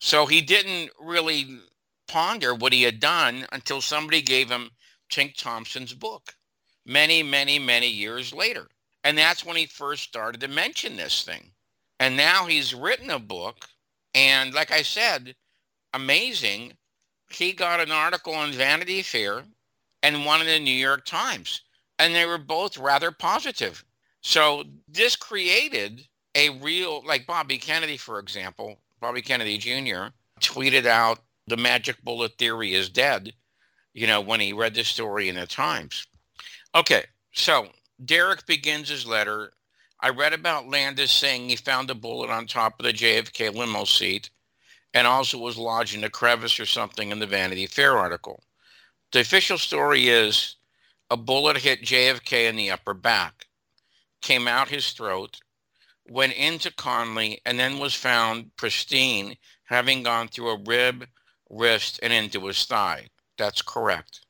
So 0.01 0.27
he 0.27 0.41
didn't 0.41 0.91
really 1.01 1.59
ponder 2.09 2.55
what 2.55 2.73
he 2.73 2.83
had 2.83 3.01
done 3.01 3.47
until 3.53 3.81
somebody 3.81 4.23
gave 4.23 4.51
him 4.51 4.71
Tink 5.11 5.37
Thompson's 5.37 5.95
book 5.95 6.35
many, 6.87 7.23
many, 7.23 7.59
many 7.59 7.89
years 7.89 8.33
later. 8.33 8.67
And 9.05 9.17
that's 9.17 9.45
when 9.45 9.57
he 9.57 9.67
first 9.67 10.03
started 10.03 10.41
to 10.41 10.49
mention 10.49 10.97
this 10.97 11.23
thing. 11.23 11.53
And 11.99 12.17
now 12.17 12.47
he's 12.47 12.75
written 12.75 13.11
a 13.11 13.19
book. 13.19 13.69
And 14.15 14.53
like 14.55 14.73
I 14.73 14.83
said, 14.83 15.35
amazing 15.93 16.73
he 17.33 17.53
got 17.53 17.81
an 17.81 17.93
article 17.93 18.43
in 18.45 18.53
Vanity 18.53 19.03
Fair 19.03 19.45
and 20.03 20.25
one 20.25 20.41
in 20.41 20.47
the 20.47 20.59
New 20.59 20.71
York 20.71 21.05
Times, 21.05 21.63
and 21.99 22.15
they 22.15 22.27
were 22.27 22.39
both 22.39 22.79
rather 22.79 23.11
positive. 23.11 23.85
So 24.23 24.65
this 24.89 25.17
created 25.17 26.07
a 26.35 26.51
real, 26.51 27.03
like 27.07 27.27
Bobby 27.27 27.59
Kennedy, 27.59 27.97
for 27.97 28.19
example, 28.19 28.79
Bobby 29.01 29.23
Kennedy 29.23 29.59
Jr. 29.59 30.09
tweeted 30.41 30.87
out 30.87 31.21
the 31.47 31.57
magic 31.57 32.03
bullet 32.03 32.33
theory 32.39 32.75
is 32.75 32.89
dead, 32.89 33.33
you 33.95 34.07
know, 34.07 34.21
when 34.21 34.41
he 34.41 34.53
read 34.53 34.75
the 34.75 34.85
story 34.85 35.29
in 35.29 35.37
the 35.37 35.47
Times. 35.47 36.07
Okay, 36.75 37.05
so 37.33 37.69
Derek 38.05 38.47
begins 38.47 38.89
his 38.89 39.07
letter. 39.07 39.53
I 40.01 40.11
read 40.11 40.33
about 40.33 40.69
Landis 40.69 41.13
saying 41.13 41.49
he 41.49 41.57
found 41.57 41.91
a 41.91 41.95
bullet 41.95 42.31
on 42.31 42.47
top 42.47 42.79
of 42.79 42.87
the 42.87 42.93
JFK 42.93 43.55
limo 43.55 43.85
seat 43.85 44.31
and 44.95 45.07
also 45.07 45.39
was 45.39 45.57
lodged 45.57 45.95
in 45.95 46.05
a 46.05 46.11
crevice 46.11 46.59
or 46.59 46.67
something 46.67 47.11
in 47.11 47.19
the 47.19 47.27
Vanity 47.27 47.67
Fair 47.67 47.97
article. 47.97 48.43
The 49.13 49.21
official 49.21 49.59
story 49.59 50.09
is 50.09 50.57
a 51.11 51.17
bullet 51.17 51.59
hit 51.59 51.83
JFK 51.83 52.49
in 52.49 52.57
the 52.57 52.71
upper 52.71 52.95
back, 52.95 53.47
came 54.23 54.47
out 54.47 54.69
his 54.69 54.91
throat, 54.93 55.41
went 56.09 56.33
into 56.35 56.71
Connally, 56.71 57.39
and 57.45 57.59
then 57.59 57.79
was 57.79 57.95
found 57.95 58.57
pristine, 58.57 59.37
having 59.65 60.03
gone 60.03 60.29
through 60.29 60.51
a 60.51 60.63
rib, 60.67 61.07
wrist, 61.49 62.01
and 62.03 62.13
into 62.13 62.47
his 62.47 62.65
thigh. 62.65 63.09
That's 63.39 63.63
correct. 63.63 64.21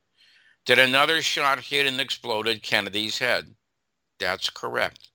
Did 0.65 0.79
another 0.79 1.21
shot 1.21 1.59
hit 1.59 1.87
and 1.87 1.99
exploded 1.99 2.63
Kennedy's 2.63 3.17
head? 3.17 3.55
That's 4.19 4.49
correct. 4.49 5.09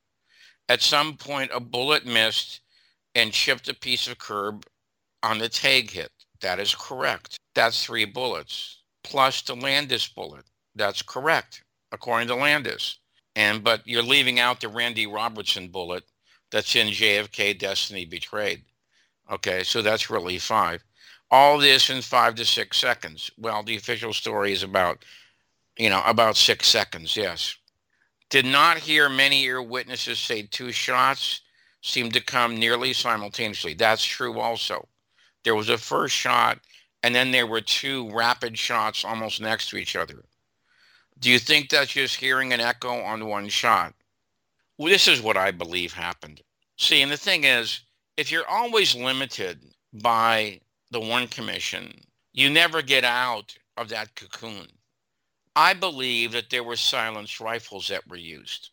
At 0.69 0.83
some 0.83 1.17
point, 1.17 1.53
a 1.55 1.61
bullet 1.61 2.05
missed 2.05 2.61
and 3.15 3.33
chipped 3.33 3.69
a 3.69 3.75
piece 3.75 4.09
of 4.09 4.19
curb 4.19 4.67
on 5.27 5.39
the 5.39 5.49
tag 5.49 5.91
hit. 5.91 6.13
That 6.41 6.61
is 6.61 6.75
correct. 6.75 7.37
That's 7.55 7.85
three 7.85 8.05
bullets. 8.07 8.83
plus 9.05 9.43
the 9.43 9.57
Landis 9.57 10.09
bullet. 10.09 10.45
That's 10.75 11.03
correct, 11.03 11.63
according 11.93 12.29
to 12.29 12.35
Landis. 12.37 12.99
And 13.37 13.63
but 13.65 13.87
you're 13.87 14.03
leaving 14.03 14.41
out 14.41 14.61
the 14.61 14.69
Randy 14.69 15.07
Robertson 15.07 15.69
bullet 15.69 16.05
that's 16.51 16.77
in 16.77 16.89
JFK 16.89 17.59
Destiny 17.59 18.07
Betrayed. 18.07 18.65
Okay, 19.31 19.63
so 19.65 19.83
that's 19.83 20.11
really 20.11 20.39
five. 20.39 20.85
All 21.31 21.59
this 21.59 21.91
in 21.91 22.03
five 22.03 22.35
to 22.37 22.45
six 22.45 22.79
seconds. 22.79 23.31
Well, 23.39 23.63
the 23.65 23.77
official 23.77 24.13
story 24.13 24.53
is 24.53 24.63
about, 24.63 25.05
you 25.79 25.91
know, 25.91 26.03
about 26.07 26.37
six 26.37 26.69
seconds, 26.69 27.17
yes. 27.17 27.57
Did 28.31 28.47
not 28.47 28.79
hear 28.79 29.09
many 29.09 29.45
ear 29.45 29.63
witnesses 29.63 30.19
say 30.19 30.43
two 30.43 30.73
shots 30.73 31.43
seemed 31.83 32.15
to 32.15 32.21
come 32.23 32.57
nearly 32.59 32.93
simultaneously. 32.93 33.75
That's 33.75 34.05
true 34.05 34.41
also. 34.41 34.89
There 35.47 35.55
was 35.55 35.69
a 35.69 35.79
first 35.79 36.13
shot, 36.13 36.59
and 37.05 37.15
then 37.15 37.31
there 37.31 37.47
were 37.47 37.61
two 37.61 38.11
rapid 38.11 38.59
shots 38.59 39.05
almost 39.05 39.41
next 39.41 39.71
to 39.71 39.77
each 39.77 39.95
other. 39.95 40.25
Do 41.21 41.31
you 41.31 41.39
think 41.39 41.71
that's 41.71 41.93
just 41.93 42.17
hearing 42.17 42.53
an 42.53 42.59
echo 42.59 43.01
on 43.01 43.29
one 43.29 43.49
shot? 43.49 43.95
Well, 44.77 44.91
this 44.91 45.07
is 45.07 45.23
what 45.23 45.37
I 45.37 45.53
believe 45.53 45.93
happened. 45.93 46.41
See, 46.79 47.01
and 47.01 47.13
the 47.13 47.17
thing 47.17 47.45
is, 47.45 47.83
if 48.17 48.33
you're 48.33 48.49
always 48.49 48.97
limited 48.97 49.61
by 49.93 50.63
the 50.91 50.99
one 50.99 51.29
Commission, 51.29 51.93
you 52.33 52.51
never 52.51 52.83
get 52.83 53.05
out 53.05 53.57
of 53.77 53.89
that 53.91 54.17
cocoon. 54.17 54.67
I 55.55 55.75
believe 55.75 56.33
that 56.33 56.51
there 56.51 56.65
were 56.65 56.75
silenced 56.75 57.39
rifles 57.39 57.87
that 57.87 58.09
were 58.09 58.17
used. 58.17 58.71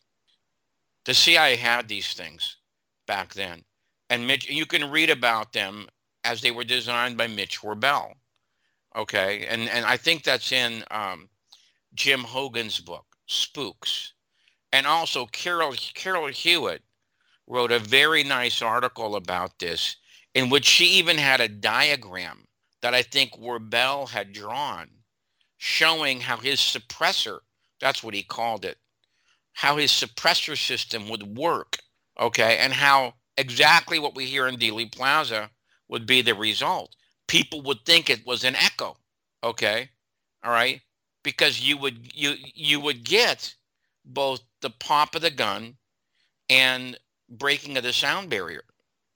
The 1.06 1.14
CIA 1.14 1.56
had 1.56 1.88
these 1.88 2.14
things 2.14 2.58
back 3.06 3.36
then. 3.36 3.64
And 4.10 4.26
Mitch, 4.26 4.50
you 4.50 4.66
can 4.66 4.90
read 4.90 5.12
about 5.12 5.54
them 5.54 5.88
as 6.24 6.42
they 6.42 6.52
were 6.52 6.64
designed 6.64 7.18
by 7.18 7.28
Mitch 7.28 7.62
WerBell. 7.62 8.14
Okay. 8.96 9.46
And, 9.48 9.70
and 9.70 9.86
I 9.86 9.98
think 9.98 10.24
that's 10.24 10.52
in 10.52 10.84
um, 10.92 11.30
Jim 11.94 12.22
Hougan's 12.22 12.80
book, 12.80 13.06
Spooks. 13.28 14.14
And 14.72 14.88
also 14.88 15.26
Carol, 15.28 15.74
Carol 15.94 16.28
Hewett 16.28 16.82
wrote 17.48 17.72
a 17.72 17.80
very 17.80 18.24
nice 18.24 18.62
article 18.62 19.16
about 19.16 19.60
this 19.60 19.98
in 20.34 20.50
which 20.50 20.66
she 20.66 20.86
even 20.86 21.18
had 21.18 21.42
a 21.42 21.48
diagram 21.48 22.46
that 22.82 22.94
I 22.94 23.02
think 23.02 23.34
WerBell 23.34 24.10
had 24.10 24.34
drawn 24.34 24.90
showing 25.58 26.20
how 26.20 26.38
his 26.38 26.60
suppressor, 26.60 27.40
that's 27.80 28.04
what 28.04 28.14
he 28.14 28.24
called 28.24 28.66
it, 28.66 28.78
how 29.54 29.78
his 29.78 29.92
suppressor 29.92 30.58
system 30.58 31.08
would 31.08 31.38
work, 31.38 31.78
okay, 32.20 32.58
and 32.58 32.74
how 32.74 33.14
exactly 33.38 34.00
what 34.00 34.16
we 34.16 34.26
hear 34.26 34.48
in 34.48 34.58
Dealey 34.58 34.92
Plaza 34.92 35.50
would 35.94 36.08
be 36.08 36.24
the 36.24 36.34
result. 36.36 36.98
People 37.28 37.62
would 37.62 37.86
think 37.86 38.10
it 38.10 38.26
was 38.26 38.44
an 38.44 38.56
echo, 38.56 38.98
okay, 39.44 39.92
all 40.44 40.52
right, 40.52 40.82
because 41.24 41.62
you 41.62 41.78
would 41.78 42.12
you 42.16 42.36
you 42.56 42.80
would 42.80 43.04
get 43.06 43.54
both 44.04 44.42
the 44.62 44.72
pop 44.72 45.16
of 45.16 45.22
the 45.22 45.30
gun 45.32 45.78
and 46.50 46.98
breaking 47.30 47.78
of 47.78 47.84
the 47.84 47.94
sound 47.94 48.30
barrier, 48.32 48.64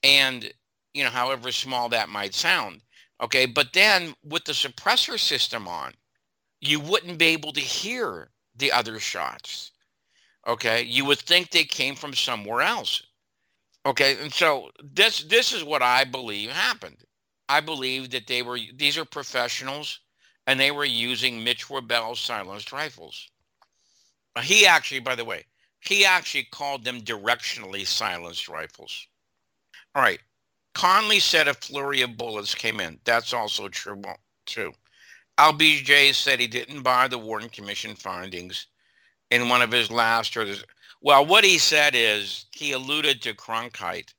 and 0.04 0.54
you 0.94 1.04
know, 1.04 1.10
however 1.10 1.52
small 1.52 1.90
that 1.90 2.10
might 2.10 2.36
sound, 2.36 2.82
okay, 3.24 3.48
but 3.48 3.74
then 3.74 4.14
with 4.24 4.46
the 4.46 4.54
suppressor 4.54 5.20
system 5.20 5.68
on, 5.68 5.94
you 6.62 6.80
wouldn't 6.80 7.18
be 7.18 7.28
able 7.28 7.54
to 7.54 7.60
hear 7.62 8.30
the 8.56 8.72
other 8.72 9.00
shots. 9.00 9.72
Okay, 10.48 10.84
you 10.84 11.06
would 11.06 11.20
think 11.20 11.50
they 11.50 11.64
came 11.66 11.96
from 11.96 12.14
somewhere 12.14 12.62
else. 12.62 13.02
Okay, 13.88 14.18
and 14.22 14.34
so 14.34 14.70
this 14.84 15.24
this 15.24 15.54
is 15.54 15.64
what 15.64 15.82
I 15.82 16.04
believe 16.04 16.50
happened. 16.52 16.98
I 17.48 17.62
believe 17.62 18.10
that 18.10 18.28
they 18.28 18.42
were 18.42 18.60
these 18.76 18.98
are 18.98 19.06
professionals 19.06 20.02
and 20.46 20.60
they 20.60 20.72
were 20.72 20.84
using 20.84 21.42
Mitch 21.42 21.68
WerBell's 21.68 22.20
silenced 22.20 22.74
rifles. 22.74 23.30
He 24.44 24.68
actually, 24.68 25.00
by 25.00 25.16
the 25.16 25.24
way, 25.24 25.46
he 25.80 26.06
actually 26.06 26.48
called 26.52 26.84
them 26.84 27.00
directionally 27.00 27.88
silenced 27.88 28.50
rifles. 28.50 29.08
All 29.96 30.02
right. 30.02 30.20
Connally 30.76 31.22
said 31.22 31.48
a 31.48 31.54
flurry 31.54 32.02
of 32.02 32.18
bullets 32.18 32.54
came 32.54 32.82
in. 32.82 33.00
That's 33.06 33.34
also 33.34 33.70
true. 33.70 34.02
True. 34.46 34.74
LBJ 35.40 36.14
said 36.14 36.42
he 36.42 36.48
didn't 36.48 36.84
buy 36.84 37.08
the 37.08 37.18
Warren 37.18 37.50
Commission 37.50 37.96
findings 37.96 38.68
in 39.32 39.48
one 39.48 39.62
of 39.62 39.72
his 39.72 39.90
last 39.90 40.36
or 40.36 40.46
well, 41.02 41.26
what 41.26 41.44
he 41.44 41.58
said 41.58 41.94
is 41.96 42.46
he 42.52 42.72
alluded 42.72 43.22
to 43.22 43.34
Cronkite 43.34 44.14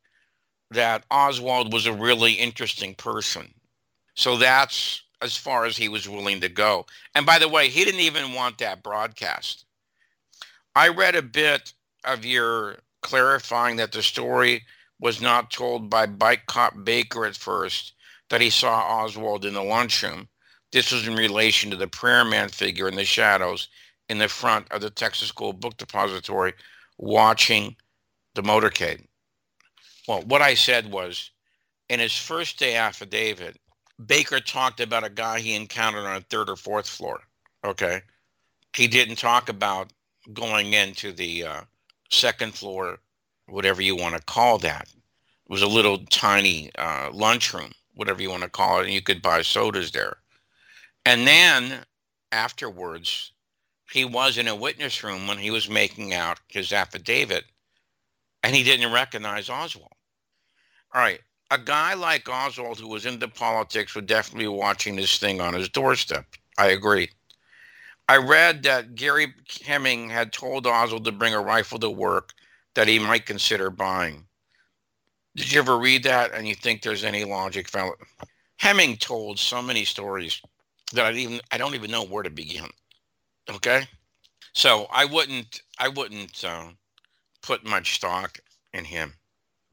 that 0.71 1.05
Oswald 1.11 1.73
was 1.73 1.87
a 1.87 1.93
really 1.93 2.33
interesting 2.35 2.95
person. 2.95 3.53
So 4.15 4.37
that's 4.37 5.03
as 5.23 5.37
far 5.37 5.65
as 5.65 5.77
he 5.77 5.89
was 5.89 6.09
willing 6.09 6.41
to 6.41 6.49
go. 6.49 6.87
And 7.15 7.27
by 7.27 7.39
the 7.39 7.49
way, 7.49 7.69
he 7.69 7.85
didn't 7.85 8.01
even 8.01 8.35
want 8.35 8.59
that 8.59 8.83
broadcast. 8.83 9.65
I 10.75 10.89
read 10.89 11.17
a 11.17 11.23
bit 11.23 11.73
of 12.05 12.25
your 12.25 12.77
clarifying 13.03 13.77
that 13.77 13.93
the 13.93 14.03
story 14.03 14.65
was 15.01 15.21
not 15.21 15.51
told 15.51 15.91
by 15.91 16.07
bike 16.07 16.47
cop 16.47 16.85
Baker 16.85 17.25
at 17.25 17.37
first, 17.37 17.95
that 18.31 18.41
he 18.41 18.51
saw 18.51 18.81
Oswald 18.81 19.45
in 19.45 19.55
the 19.55 19.63
lunchroom. 19.63 20.29
This 20.73 20.93
was 20.93 21.07
in 21.07 21.15
relation 21.15 21.71
to 21.71 21.77
the 21.77 21.89
prayer 21.89 22.25
man 22.25 22.49
figure 22.49 22.89
in 22.89 22.97
the 22.97 23.05
shadows 23.05 23.69
in 24.09 24.19
the 24.19 24.29
front 24.29 24.71
of 24.71 24.81
the 24.81 24.91
Texas 24.91 25.29
School 25.29 25.53
Book 25.53 25.77
Depository 25.77 26.55
watching 26.99 27.77
the 28.35 28.43
motorcade. 28.43 29.05
Well, 30.07 30.23
what 30.23 30.43
I 30.43 30.55
said 30.55 30.91
was 30.91 31.31
in 31.89 32.01
his 32.01 32.17
first 32.17 32.59
day 32.59 32.77
affidavit, 32.77 33.59
Baker 34.07 34.41
talked 34.41 34.81
about 34.81 35.05
a 35.05 35.11
guy 35.11 35.41
he 35.41 35.55
encountered 35.55 36.07
on 36.07 36.17
a 36.17 36.21
third 36.21 36.49
or 36.49 36.57
fourth 36.57 36.89
floor. 36.89 37.21
Okay. 37.65 38.03
He 38.75 38.87
didn't 38.87 39.17
talk 39.17 39.49
about 39.49 39.93
going 40.33 40.73
into 40.73 41.13
the 41.13 41.45
uh, 41.45 41.61
second 42.11 42.55
floor, 42.55 42.99
whatever 43.47 43.83
you 43.83 43.97
want 43.97 44.15
to 44.15 44.23
call 44.23 44.59
that. 44.59 44.89
It 44.89 45.53
was 45.53 45.63
a 45.63 45.67
little 45.67 45.99
tiny 46.11 46.71
uh, 46.79 47.11
lunchroom, 47.13 47.73
whatever 47.95 48.23
you 48.23 48.31
want 48.31 48.43
to 48.45 48.51
call 48.51 48.81
it, 48.81 48.85
and 48.85 48.93
you 48.93 49.03
could 49.03 49.23
buy 49.23 49.43
sodas 49.43 49.91
there. 49.91 50.19
And 51.05 51.27
then 51.27 51.85
afterwards, 52.33 53.33
he 53.91 54.05
was 54.05 54.39
in 54.39 54.49
a 54.49 54.55
witness 54.55 55.03
room 55.03 55.27
when 55.27 55.39
he 55.39 55.51
was 55.51 55.69
making 55.69 56.13
out 56.13 56.41
his 56.49 56.73
affidavit 56.73 57.45
and 58.43 58.55
he 58.55 58.63
didn't 58.63 58.93
recognize 58.93 59.49
Oswald. 59.49 59.93
All 60.95 61.01
right. 61.01 61.21
A 61.51 61.59
guy 61.59 61.95
like 61.95 62.29
Oswald 62.29 62.79
who 62.79 62.89
was 62.89 63.07
into 63.07 63.29
politics 63.29 63.95
would 63.95 64.07
definitely 64.07 64.45
be 64.45 64.49
watching 64.49 64.97
this 64.97 65.19
thing 65.19 65.41
on 65.41 65.55
his 65.55 65.69
doorstep. 65.69 66.27
I 66.59 66.69
agree. 66.69 67.09
I 68.09 68.17
read 68.17 68.63
that 68.63 68.95
Gerry 68.95 69.35
Hemming 69.65 70.09
had 70.09 70.33
told 70.33 70.67
Oswald 70.67 71.05
to 71.05 71.13
bring 71.13 71.35
a 71.35 71.41
rifle 71.41 71.79
to 71.79 71.91
work 71.91 72.33
that 72.75 72.89
he 72.89 72.99
might 72.99 73.27
consider 73.27 73.71
buying. 73.71 74.25
Did 75.37 75.53
you 75.53 75.61
ever 75.61 75.79
read 75.79 76.05
that 76.05 76.33
and 76.35 76.49
you 76.49 76.55
think 76.55 76.83
there's 76.83 77.05
any 77.05 77.25
logic 77.25 77.69
found? 77.69 77.95
Hemming 78.57 78.97
told 78.97 79.39
so 79.39 79.63
many 79.63 79.85
stories 79.85 80.43
that 80.93 81.07
I 81.07 81.13
even 81.13 81.41
I 81.51 81.59
don't 81.59 81.75
even 81.75 81.91
know 81.91 82.05
where 82.05 82.23
to 82.23 82.31
begin. 82.31 82.69
Okay, 83.51 83.87
so 84.53 84.87
I 84.93 85.07
wouldn't 85.07 85.63
I 85.79 85.89
wouldn't 85.89 86.45
uh, 86.45 86.69
put 87.43 87.65
much 87.65 87.95
stock 87.95 88.39
in 88.73 88.85
him. 88.85 89.15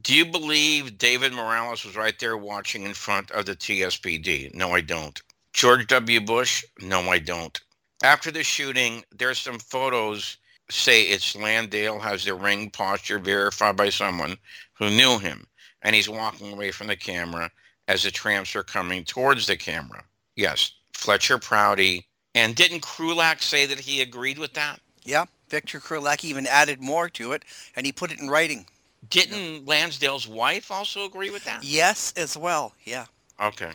Do 0.02 0.16
you 0.16 0.26
believe 0.26 0.98
David 0.98 1.34
Morales 1.34 1.84
was 1.84 1.96
right 1.96 2.18
there 2.20 2.38
watching 2.38 2.84
in 2.84 2.94
front 2.94 3.32
of 3.32 3.46
the 3.46 3.56
TSBD? 3.56 4.54
No, 4.54 4.72
I 4.72 4.82
don't. 4.82 5.22
George 5.52 5.88
W. 5.88 6.22
Bush? 6.22 6.64
No, 6.80 7.02
I 7.10 7.20
don't. 7.20 7.60
After 8.04 8.30
the 8.30 8.44
shooting, 8.44 9.04
there's 9.12 9.40
some 9.40 9.60
photos 9.60 10.38
say 10.70 11.04
it's 11.04 11.36
Lansdale 11.36 12.00
has 12.00 12.24
the 12.24 12.34
ring 12.34 12.70
posture 12.70 13.20
verified 13.20 13.76
by 13.76 13.90
someone 13.90 14.38
who 14.74 14.90
knew 14.90 15.18
him, 15.18 15.48
and 15.82 15.96
he's 15.96 16.10
walking 16.10 16.54
away 16.54 16.72
from 16.72 16.88
the 16.88 16.96
camera 16.96 17.50
as 17.88 18.04
the 18.04 18.12
tramps 18.12 18.56
are 18.56 18.64
coming 18.64 19.04
towards 19.04 19.48
the 19.48 19.58
camera. 19.58 20.04
Yes, 20.36 20.72
Fletcher 20.94 21.38
Prouty 21.38 22.08
and 22.36 22.56
didn't 22.56 22.82
Krulak 22.82 23.42
say 23.42 23.66
that 23.66 23.80
he 23.80 24.02
agreed 24.02 24.38
with 24.38 24.54
that? 24.54 24.80
Yeah, 25.04 25.26
Victor 25.50 25.80
Krulak 25.80 26.24
even 26.24 26.46
added 26.46 26.82
more 26.82 27.10
to 27.10 27.32
it, 27.32 27.44
and 27.76 27.86
he 27.86 27.92
put 27.92 28.12
it 28.12 28.20
in 28.20 28.30
writing. 28.30 28.68
Didn't 29.10 29.66
Lansdale's 29.66 30.28
wife 30.28 30.70
also 30.72 31.06
agree 31.06 31.30
with 31.30 31.46
that? 31.46 31.64
Yes, 31.64 32.14
as 32.18 32.38
well. 32.38 32.74
Yeah. 32.84 33.06
Okay. 33.42 33.72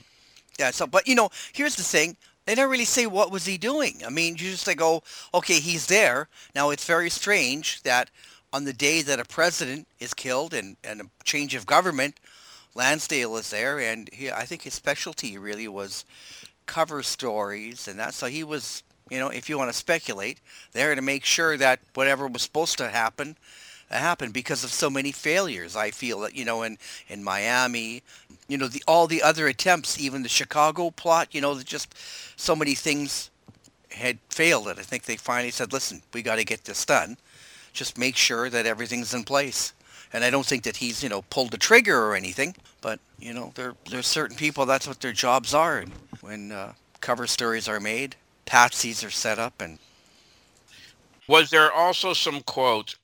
Yeah. 0.59 0.71
So, 0.73 0.87
but 0.87 1.09
you 1.09 1.15
know, 1.15 1.31
here's 1.53 1.77
the 1.77 1.83
thing: 1.83 2.17
they 2.47 2.55
don't 2.55 2.71
really 2.71 2.85
say 2.85 3.07
what 3.07 3.31
was 3.31 3.47
he 3.47 3.57
doing. 3.57 4.03
I 4.05 4.11
mean, 4.11 4.33
you 4.33 4.51
just 4.51 4.67
like, 4.67 4.83
oh, 4.83 5.03
okay, 5.33 5.61
he's 5.61 5.87
there. 5.87 6.29
Now 6.55 6.71
it's 6.71 6.85
very 6.85 7.11
strange 7.11 7.83
that 7.83 8.11
on 8.53 8.65
the 8.65 8.73
day 8.73 9.03
that 9.03 9.21
a 9.21 9.25
president 9.25 9.87
is 10.01 10.15
killed 10.15 10.53
and 10.53 10.77
and 10.83 11.01
a 11.01 11.05
change 11.25 11.55
of 11.55 11.65
government, 11.67 12.19
Lansdale 12.75 13.37
is 13.37 13.51
there, 13.51 13.79
and 13.79 14.11
he, 14.13 14.31
I 14.31 14.45
think 14.45 14.63
his 14.63 14.75
specialty 14.75 15.39
really 15.39 15.69
was 15.69 16.05
cover 16.71 17.03
stories 17.03 17.89
and 17.89 17.99
that. 17.99 18.15
So 18.15 18.27
he 18.27 18.45
was, 18.45 18.85
you 19.11 19.19
know, 19.19 19.29
if 19.29 19.49
you 19.49 19.59
want 19.59 19.71
to 19.73 19.77
speculate, 19.77 20.39
there 20.73 20.95
to 20.95 21.03
make 21.03 21.25
sure 21.25 21.57
that 21.57 21.81
whatever 21.95 22.29
was 22.29 22.43
supposed 22.43 22.79
to 22.79 22.89
happen 22.89 23.37
uh, 23.91 23.99
happened 23.99 24.33
because 24.33 24.63
of 24.63 24.71
so 24.71 24.89
many 24.89 25.11
failures. 25.11 25.75
I 25.75 25.91
feel 25.91 26.21
that, 26.21 26.37
you 26.37 26.45
know, 26.45 26.63
in, 26.63 26.79
in 27.09 27.25
Miami, 27.25 28.05
you 28.47 28.57
know, 28.57 28.69
the 28.69 28.85
all 28.87 29.09
the 29.09 29.21
other 29.21 29.49
attempts, 29.49 29.99
even 29.99 30.23
the 30.23 30.29
Chicago 30.29 30.91
plot, 30.91 31.35
you 31.35 31.41
know, 31.41 31.61
just 31.61 31.93
so 32.37 32.55
many 32.55 32.77
things 32.77 33.31
had 33.91 34.19
failed 34.29 34.69
it. 34.69 34.79
I 34.79 34.83
think 34.83 35.03
they 35.03 35.17
finally 35.17 35.51
said, 35.51 35.73
listen, 35.73 36.03
we 36.15 36.23
got 36.23 36.37
to 36.37 36.45
get 36.45 36.65
this 36.65 36.85
done. 36.85 37.17
Just 37.73 37.99
make 37.99 38.17
sure 38.17 38.49
that 38.49 38.65
everything's 38.65 39.13
in 39.13 39.25
place. 39.25 39.73
And 40.13 40.25
I 40.25 40.31
don't 40.31 40.47
think 40.47 40.65
that 40.65 40.79
he's, 40.79 41.03
you 41.03 41.09
know, 41.09 41.23
pulled 41.31 41.51
the 41.53 41.59
trigger 41.59 42.05
or 42.05 42.17
anything, 42.17 42.57
but, 42.81 42.99
you 43.19 43.33
know, 43.33 43.53
there 43.55 43.75
there's 43.91 44.07
certain 44.07 44.37
people, 44.37 44.67
that's 44.67 44.89
what 44.89 45.01
their 45.01 45.13
jobs 45.13 45.55
are. 45.55 45.79
And 45.79 45.93
when 46.21 46.53
uh, 46.53 46.73
cover 47.01 47.27
stories 47.27 47.69
are 47.69 47.81
made, 47.81 48.17
patsies 48.45 49.07
are 49.07 49.11
set 49.11 49.39
up 49.39 49.61
and 49.61 49.79
Was 51.29 51.51
there 51.51 51.71
also 51.71 52.13
some 52.13 52.41
quote 52.43 52.97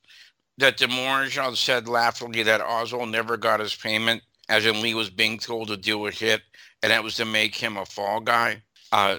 that 0.59 0.79
de 0.79 0.89
Mohrenschildt 0.89 1.57
said 1.57 1.87
laughingly 1.87 2.43
that 2.43 2.61
Oswald 2.61 3.11
never 3.11 3.37
got 3.37 3.61
his 3.61 3.77
payment, 3.77 4.21
as 4.49 4.67
in 4.67 4.83
Lee 4.83 4.95
was 4.95 5.11
being 5.11 5.39
told 5.39 5.69
to 5.69 5.77
do 5.77 6.07
a 6.07 6.11
hit, 6.11 6.43
and 6.83 6.91
that 6.91 7.05
was 7.05 7.15
to 7.17 7.25
make 7.25 7.55
him 7.55 7.77
a 7.77 7.87
fall 7.87 8.19
guy? 8.19 8.63
Uh, 8.91 9.19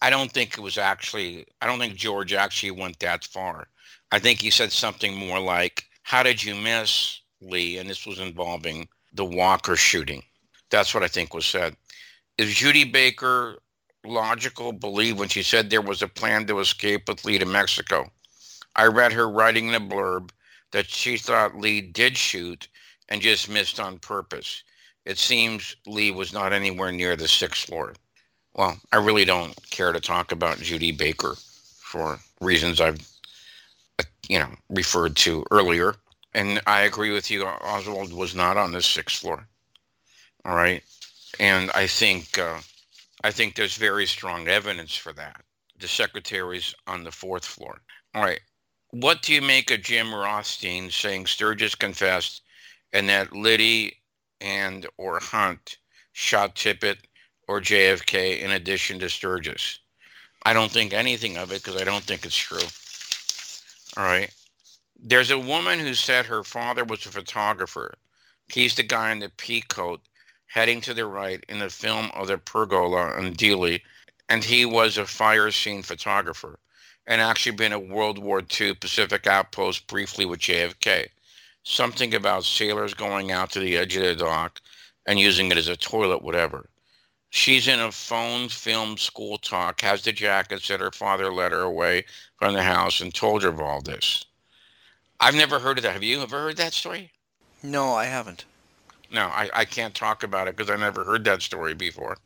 I 0.00 0.08
don't 0.08 0.32
think 0.32 0.56
it 0.56 0.62
was 0.62 0.78
actually, 0.78 1.44
I 1.60 1.66
don't 1.66 1.78
think 1.78 1.96
George 1.96 2.32
actually 2.32 2.70
went 2.70 2.98
that 3.00 3.24
far. 3.24 3.66
I 4.10 4.18
think 4.18 4.40
he 4.40 4.50
said 4.50 4.72
something 4.72 5.14
more 5.14 5.38
like, 5.38 5.84
How 6.10 6.24
did 6.24 6.42
you 6.42 6.56
miss, 6.56 7.20
Lee? 7.40 7.78
And 7.78 7.88
this 7.88 8.04
was 8.04 8.18
involving 8.18 8.88
the 9.12 9.24
Walker 9.24 9.76
shooting. 9.76 10.24
That's 10.68 10.92
what 10.92 11.04
I 11.04 11.06
think 11.06 11.32
was 11.32 11.46
said. 11.46 11.76
Is 12.36 12.52
Judy 12.52 12.82
Baker 12.82 13.58
logical 14.04 14.72
believe 14.72 15.20
when 15.20 15.28
she 15.28 15.44
said 15.44 15.70
there 15.70 15.80
was 15.80 16.02
a 16.02 16.08
plan 16.08 16.48
to 16.48 16.58
escape 16.58 17.06
with 17.06 17.24
Lee 17.24 17.38
to 17.38 17.46
Mexico? 17.46 18.10
I 18.74 18.86
read 18.86 19.12
her 19.12 19.30
writing 19.30 19.68
in 19.68 19.74
a 19.74 19.78
blurb 19.78 20.30
that 20.72 20.86
she 20.86 21.16
thought 21.16 21.56
Lee 21.56 21.80
did 21.80 22.16
shoot 22.16 22.66
and 23.08 23.22
just 23.22 23.48
missed 23.48 23.78
on 23.78 24.00
purpose. 24.00 24.64
It 25.06 25.16
seems 25.16 25.76
Lee 25.86 26.10
was 26.10 26.32
not 26.32 26.52
anywhere 26.52 26.90
near 26.90 27.14
the 27.14 27.28
sixth 27.28 27.68
floor. 27.68 27.94
Well, 28.56 28.80
I 28.90 28.96
really 28.96 29.24
don't 29.24 29.54
care 29.70 29.92
to 29.92 30.00
talk 30.00 30.32
about 30.32 30.58
Judy 30.58 30.90
Baker 30.90 31.36
for 31.36 32.18
reasons 32.40 32.80
I've, 32.80 32.98
you 34.30 34.38
know, 34.38 34.54
referred 34.68 35.16
to 35.16 35.44
earlier. 35.50 35.96
And 36.34 36.62
I 36.64 36.82
agree 36.82 37.10
with 37.10 37.32
you. 37.32 37.44
Oswald 37.44 38.12
was 38.12 38.32
not 38.32 38.56
on 38.56 38.70
the 38.70 38.80
sixth 38.80 39.18
floor. 39.18 39.44
All 40.44 40.54
right, 40.54 40.84
and 41.40 41.68
I 41.72 41.88
think 41.88 42.38
uh, 42.38 42.60
I 43.24 43.32
think 43.32 43.56
there's 43.56 43.74
very 43.74 44.06
strong 44.06 44.46
evidence 44.46 44.94
for 44.94 45.12
that. 45.14 45.42
The 45.80 45.88
secretary's 45.88 46.72
on 46.86 47.02
the 47.02 47.10
fourth 47.10 47.44
floor. 47.44 47.80
All 48.14 48.22
right, 48.22 48.38
what 48.90 49.20
do 49.22 49.34
you 49.34 49.42
make 49.42 49.72
of 49.72 49.82
Jim 49.82 50.14
Rothstein 50.14 50.90
saying 50.90 51.26
Sturgis 51.26 51.74
confessed 51.74 52.42
and 52.92 53.08
that 53.08 53.32
Liddy 53.32 53.96
and 54.40 54.86
or 54.96 55.18
Hunt 55.18 55.76
shot 56.12 56.54
Tippit 56.54 56.98
or 57.48 57.60
JFK 57.60 58.40
in 58.40 58.52
addition 58.52 59.00
to 59.00 59.10
Sturgis? 59.10 59.80
I 60.44 60.52
don't 60.52 60.70
think 60.70 60.92
anything 60.92 61.36
of 61.36 61.50
it 61.50 61.64
because 61.64 61.82
I 61.82 61.84
don't 61.84 62.04
think 62.04 62.24
it's 62.24 62.36
true. 62.36 62.68
All 63.96 64.04
right. 64.04 64.32
There's 65.02 65.30
a 65.30 65.38
woman 65.38 65.78
who 65.78 65.94
said 65.94 66.26
her 66.26 66.44
father 66.44 66.84
was 66.84 67.06
a 67.06 67.10
photographer. 67.10 67.94
He's 68.48 68.74
the 68.74 68.82
guy 68.82 69.12
in 69.12 69.20
the 69.20 69.30
pea 69.30 69.62
coat 69.62 70.00
heading 70.46 70.80
to 70.82 70.94
the 70.94 71.06
right 71.06 71.44
in 71.48 71.58
the 71.58 71.70
film 71.70 72.10
of 72.14 72.26
the 72.26 72.36
pergola 72.38 73.12
on 73.12 73.34
Dealey, 73.34 73.80
and 74.28 74.44
he 74.44 74.64
was 74.64 74.98
a 74.98 75.06
fire 75.06 75.50
scene 75.50 75.82
photographer 75.82 76.58
and 77.06 77.20
actually 77.20 77.52
been 77.52 77.72
a 77.72 77.78
World 77.78 78.18
War 78.18 78.42
II 78.60 78.74
Pacific 78.74 79.26
Outpost 79.26 79.86
briefly 79.86 80.24
with 80.24 80.40
JFK. 80.40 81.08
Something 81.62 82.14
about 82.14 82.44
sailors 82.44 82.94
going 82.94 83.32
out 83.32 83.50
to 83.52 83.60
the 83.60 83.76
edge 83.76 83.96
of 83.96 84.04
the 84.04 84.14
dock 84.14 84.60
and 85.06 85.18
using 85.18 85.50
it 85.50 85.58
as 85.58 85.68
a 85.68 85.76
toilet, 85.76 86.22
whatever. 86.22 86.68
She's 87.30 87.68
in 87.68 87.78
a 87.78 87.92
phone 87.92 88.48
film 88.48 88.98
school 88.98 89.38
talk, 89.38 89.80
has 89.82 90.02
the 90.02 90.12
jacket, 90.12 90.62
said 90.62 90.80
her 90.80 90.90
father 90.90 91.32
led 91.32 91.52
her 91.52 91.60
away 91.60 92.04
from 92.38 92.54
the 92.54 92.62
house 92.62 93.00
and 93.00 93.14
told 93.14 93.44
her 93.44 93.48
of 93.48 93.60
all 93.60 93.80
this. 93.80 94.24
I've 95.20 95.34
never 95.34 95.58
heard 95.60 95.78
of 95.78 95.84
that. 95.84 95.92
Have 95.92 96.02
you 96.02 96.20
ever 96.20 96.40
heard 96.40 96.56
that 96.56 96.72
story? 96.74 97.12
no, 97.62 97.92
I 97.94 98.06
haven't. 98.06 98.44
No, 99.12 99.26
I, 99.26 99.50
I 99.52 99.64
can't 99.64 99.94
talk 99.94 100.22
about 100.22 100.48
it 100.48 100.56
because 100.56 100.70
I 100.70 100.76
never 100.76 101.04
heard 101.04 101.24
that 101.24 101.42
story 101.42 101.74
before. 101.74 102.16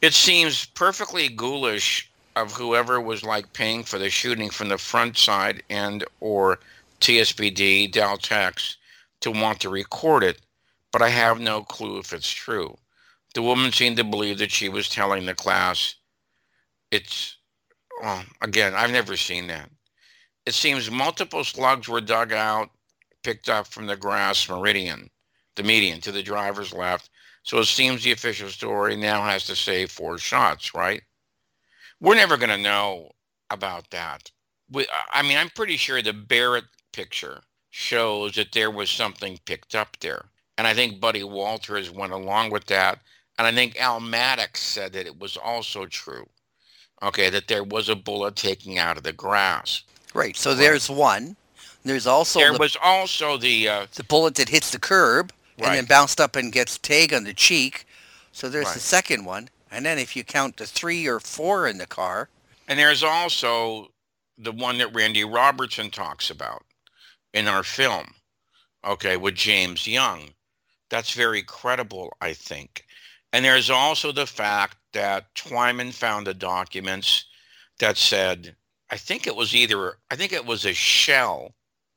It 0.00 0.14
seems 0.14 0.66
perfectly 0.66 1.28
ghoulish 1.28 2.10
of 2.34 2.52
whoever 2.52 3.00
was 3.00 3.24
like 3.24 3.52
paying 3.52 3.82
for 3.82 3.98
the 3.98 4.10
shooting 4.10 4.50
from 4.50 4.68
the 4.68 4.78
front 4.78 5.16
side 5.16 5.62
and 5.68 6.04
or 6.20 6.60
TSBD, 7.00 7.92
Daltex, 7.92 8.76
to 9.20 9.30
want 9.30 9.60
to 9.60 9.68
record 9.68 10.22
it, 10.22 10.40
but 10.92 11.02
I 11.02 11.08
have 11.08 11.40
no 11.40 11.62
clue 11.62 11.98
if 11.98 12.12
it's 12.12 12.30
true. 12.30 12.76
The 13.38 13.42
woman 13.42 13.70
seemed 13.70 13.98
to 13.98 14.02
believe 14.02 14.38
that 14.38 14.50
she 14.50 14.68
was 14.68 14.88
telling 14.88 15.24
the 15.24 15.32
class. 15.32 15.94
It's, 16.90 17.36
well, 18.02 18.24
again, 18.40 18.74
I've 18.74 18.90
never 18.90 19.16
seen 19.16 19.46
that. 19.46 19.70
It 20.44 20.54
seems 20.54 20.90
multiple 20.90 21.44
slugs 21.44 21.88
were 21.88 22.00
dug 22.00 22.32
out, 22.32 22.70
picked 23.22 23.48
up 23.48 23.68
from 23.68 23.86
the 23.86 23.96
grass 23.96 24.48
meridian, 24.48 25.08
the 25.54 25.62
median, 25.62 26.00
to 26.00 26.10
the 26.10 26.20
driver's 26.20 26.72
left. 26.74 27.10
So 27.44 27.58
it 27.58 27.66
seems 27.66 28.02
the 28.02 28.10
official 28.10 28.48
story 28.48 28.96
now 28.96 29.22
has 29.22 29.44
to 29.44 29.54
say 29.54 29.86
four 29.86 30.18
shots, 30.18 30.74
right? 30.74 31.02
We're 32.00 32.16
never 32.16 32.38
going 32.38 32.50
to 32.50 32.58
know 32.58 33.12
about 33.50 33.88
that. 33.90 34.32
We, 34.68 34.88
I 35.12 35.22
mean, 35.22 35.36
I'm 35.36 35.50
pretty 35.50 35.76
sure 35.76 36.02
the 36.02 36.12
Barrett 36.12 36.64
picture 36.92 37.42
shows 37.70 38.32
that 38.32 38.50
there 38.50 38.72
was 38.72 38.90
something 38.90 39.38
picked 39.44 39.76
up 39.76 39.96
there. 40.00 40.24
And 40.56 40.66
I 40.66 40.74
think 40.74 41.00
Buddy 41.00 41.22
Walthers 41.22 41.88
went 41.88 42.12
along 42.12 42.50
with 42.50 42.66
that. 42.66 42.98
And 43.38 43.46
I 43.46 43.52
think 43.52 43.80
Al 43.80 44.00
Maddox 44.00 44.60
said 44.60 44.92
that 44.92 45.06
it 45.06 45.18
was 45.18 45.36
also 45.36 45.86
true. 45.86 46.26
Okay, 47.02 47.30
that 47.30 47.46
there 47.46 47.62
was 47.62 47.88
a 47.88 47.94
bullet 47.94 48.34
taking 48.34 48.76
out 48.78 48.96
of 48.96 49.04
the 49.04 49.12
grass. 49.12 49.84
Right. 50.12 50.36
So 50.36 50.54
there's 50.54 50.90
one. 50.90 51.36
There's 51.84 52.06
also 52.08 52.40
There 52.40 52.52
the, 52.52 52.58
was 52.58 52.76
also 52.82 53.36
the 53.36 53.68
uh, 53.68 53.86
the 53.94 54.02
bullet 54.04 54.34
that 54.34 54.48
hits 54.48 54.72
the 54.72 54.80
curb 54.80 55.32
and 55.58 55.74
then 55.74 55.84
bounced 55.84 56.20
up 56.20 56.34
and 56.36 56.52
gets 56.52 56.76
Tague 56.78 57.14
on 57.14 57.24
the 57.24 57.32
cheek. 57.34 57.86
So 58.32 58.48
there's 58.48 58.74
the 58.74 58.80
second 58.80 59.24
one. 59.24 59.48
And 59.70 59.86
then 59.86 59.98
if 59.98 60.16
you 60.16 60.24
count 60.24 60.56
the 60.56 60.66
three 60.66 61.06
or 61.06 61.20
four 61.20 61.66
in 61.68 61.78
the 61.78 61.86
car, 61.86 62.28
And 62.66 62.78
there's 62.78 63.02
also 63.02 63.88
the 64.36 64.52
one 64.52 64.78
that 64.78 64.94
Randy 64.94 65.24
Robertson 65.24 65.90
talks 65.90 66.30
about 66.30 66.64
in 67.32 67.48
our 67.48 67.62
film, 67.62 68.14
okay, 68.84 69.16
with 69.16 69.34
James 69.34 69.86
Young. 69.86 70.30
That's 70.90 71.12
very 71.12 71.42
credible, 71.42 72.16
I 72.20 72.32
think. 72.32 72.84
And 73.32 73.44
there's 73.44 73.70
also 73.70 74.12
the 74.12 74.26
fact 74.26 74.76
that 74.92 75.34
Twyman 75.34 75.92
found 75.92 76.26
the 76.26 76.34
documents 76.34 77.24
that 77.78 77.96
said, 77.96 78.56
I 78.90 78.96
think 78.96 79.26
it 79.26 79.36
was 79.36 79.54
either, 79.54 79.94
I 80.10 80.16
think 80.16 80.32
it 80.32 80.46
was 80.46 80.64
a 80.64 80.72
shell, 80.72 81.54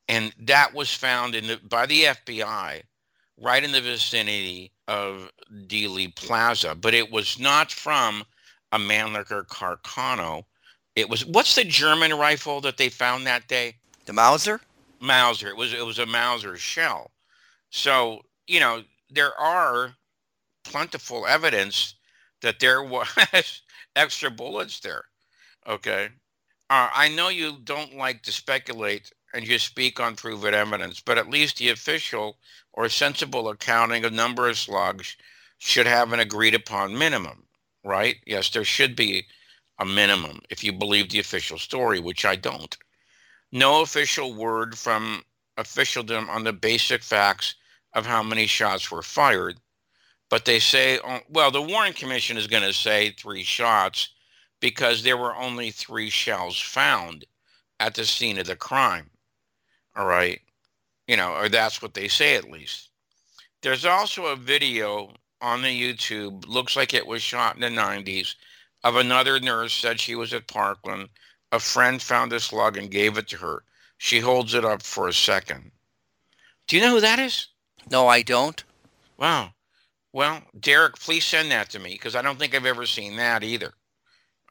and 0.07 0.33
that 0.39 0.73
was 0.73 0.93
found 0.93 1.35
in 1.35 1.47
the, 1.47 1.57
by 1.57 1.85
the 1.85 2.03
FBI 2.03 2.81
right 3.37 3.63
in 3.63 3.71
the 3.71 3.81
vicinity 3.81 4.71
of 4.87 5.31
Dealey 5.67 6.13
Plaza, 6.15 6.75
but 6.75 6.93
it 6.93 7.11
was 7.11 7.39
not 7.39 7.71
from 7.71 8.23
a 8.71 8.77
Mannlicher 8.77 9.47
Carcano. 9.47 10.43
It 10.95 11.09
was 11.09 11.25
what's 11.25 11.55
the 11.55 11.63
German 11.63 12.13
rifle 12.13 12.61
that 12.61 12.77
they 12.77 12.89
found 12.89 13.25
that 13.25 13.47
day? 13.47 13.75
the 14.05 14.13
Mauser. 14.13 14.59
Mauser. 14.99 15.47
It 15.47 15.57
was 15.57 15.73
it 15.73 15.85
was 15.85 15.99
a 15.99 16.05
Mauser 16.05 16.57
shell. 16.57 17.11
So 17.69 18.21
you 18.47 18.59
know 18.59 18.83
there 19.09 19.37
are 19.39 19.95
plentiful 20.63 21.25
evidence 21.27 21.95
that 22.41 22.59
there 22.59 22.83
was 22.83 23.61
extra 23.95 24.31
bullets 24.31 24.79
there. 24.79 25.03
Okay, 25.67 26.09
uh, 26.69 26.89
I 26.93 27.09
know 27.09 27.29
you 27.29 27.57
don't 27.63 27.95
like 27.95 28.23
to 28.23 28.31
speculate 28.31 29.11
and 29.33 29.47
you 29.47 29.59
speak 29.59 29.99
on 29.99 30.15
proven 30.15 30.53
evidence, 30.53 30.99
but 30.99 31.17
at 31.17 31.29
least 31.29 31.57
the 31.57 31.69
official 31.69 32.37
or 32.73 32.89
sensible 32.89 33.49
accounting 33.49 34.05
of 34.05 34.13
number 34.13 34.47
of 34.49 34.57
slugs 34.57 35.15
should 35.57 35.85
have 35.85 36.11
an 36.13 36.19
agreed 36.19 36.55
upon 36.55 36.97
minimum, 36.97 37.43
right? 37.83 38.15
Yes, 38.25 38.49
there 38.49 38.63
should 38.63 38.95
be 38.95 39.25
a 39.79 39.85
minimum 39.85 40.41
if 40.49 40.63
you 40.63 40.71
believe 40.71 41.09
the 41.09 41.19
official 41.19 41.57
story, 41.57 41.99
which 41.99 42.25
I 42.25 42.35
don't. 42.35 42.75
No 43.51 43.81
official 43.81 44.33
word 44.33 44.77
from 44.77 45.23
officialdom 45.57 46.29
on 46.29 46.43
the 46.43 46.53
basic 46.53 47.03
facts 47.03 47.55
of 47.93 48.05
how 48.05 48.23
many 48.23 48.47
shots 48.47 48.89
were 48.89 49.01
fired, 49.01 49.59
but 50.31 50.45
they 50.45 50.59
say, 50.59 50.97
oh, 51.05 51.19
well, 51.29 51.51
the 51.51 51.61
Warren 51.61 51.91
Commission 51.91 52.37
is 52.37 52.47
going 52.47 52.63
to 52.63 52.73
say 52.73 53.11
three 53.11 53.43
shots 53.43 54.09
because 54.61 55.03
there 55.03 55.17
were 55.17 55.35
only 55.35 55.71
three 55.71 56.09
shells 56.09 56.57
found 56.57 57.25
at 57.81 57.95
the 57.95 58.05
scene 58.05 58.39
of 58.39 58.47
the 58.47 58.55
crime. 58.55 59.09
All 59.93 60.05
right. 60.05 60.39
You 61.05 61.17
know, 61.17 61.33
or 61.33 61.49
that's 61.49 61.81
what 61.81 61.93
they 61.93 62.07
say 62.07 62.35
at 62.35 62.49
least. 62.49 62.91
There's 63.61 63.83
also 63.85 64.27
a 64.27 64.37
video 64.37 65.13
on 65.41 65.61
the 65.61 65.67
YouTube, 65.67 66.47
looks 66.47 66.77
like 66.77 66.93
it 66.93 67.05
was 67.05 67.21
shot 67.21 67.55
in 67.55 67.61
the 67.61 67.81
90s, 67.81 68.35
of 68.85 68.95
another 68.95 69.37
nurse 69.37 69.73
said 69.73 69.99
she 69.99 70.15
was 70.15 70.33
at 70.33 70.47
Parkland. 70.47 71.09
A 71.51 71.59
friend 71.59 72.01
found 72.01 72.31
a 72.31 72.39
slug 72.39 72.77
and 72.77 72.89
gave 72.89 73.17
it 73.17 73.27
to 73.29 73.37
her. 73.37 73.63
She 73.97 74.19
holds 74.19 74.53
it 74.53 74.63
up 74.63 74.81
for 74.81 75.09
a 75.09 75.13
second. 75.13 75.71
Do 76.67 76.77
you 76.77 76.81
know 76.81 76.91
who 76.91 77.01
that 77.01 77.19
is? 77.19 77.47
No, 77.89 78.07
I 78.07 78.21
don't. 78.21 78.63
Wow. 79.17 79.53
Well, 80.13 80.41
Derek, 80.59 80.97
please 80.97 81.23
send 81.23 81.51
that 81.51 81.69
to 81.69 81.79
me 81.79 81.93
because 81.93 82.15
I 82.15 82.21
don't 82.21 82.37
think 82.37 82.53
I've 82.53 82.65
ever 82.65 82.85
seen 82.85 83.15
that 83.15 83.43
either. 83.43 83.73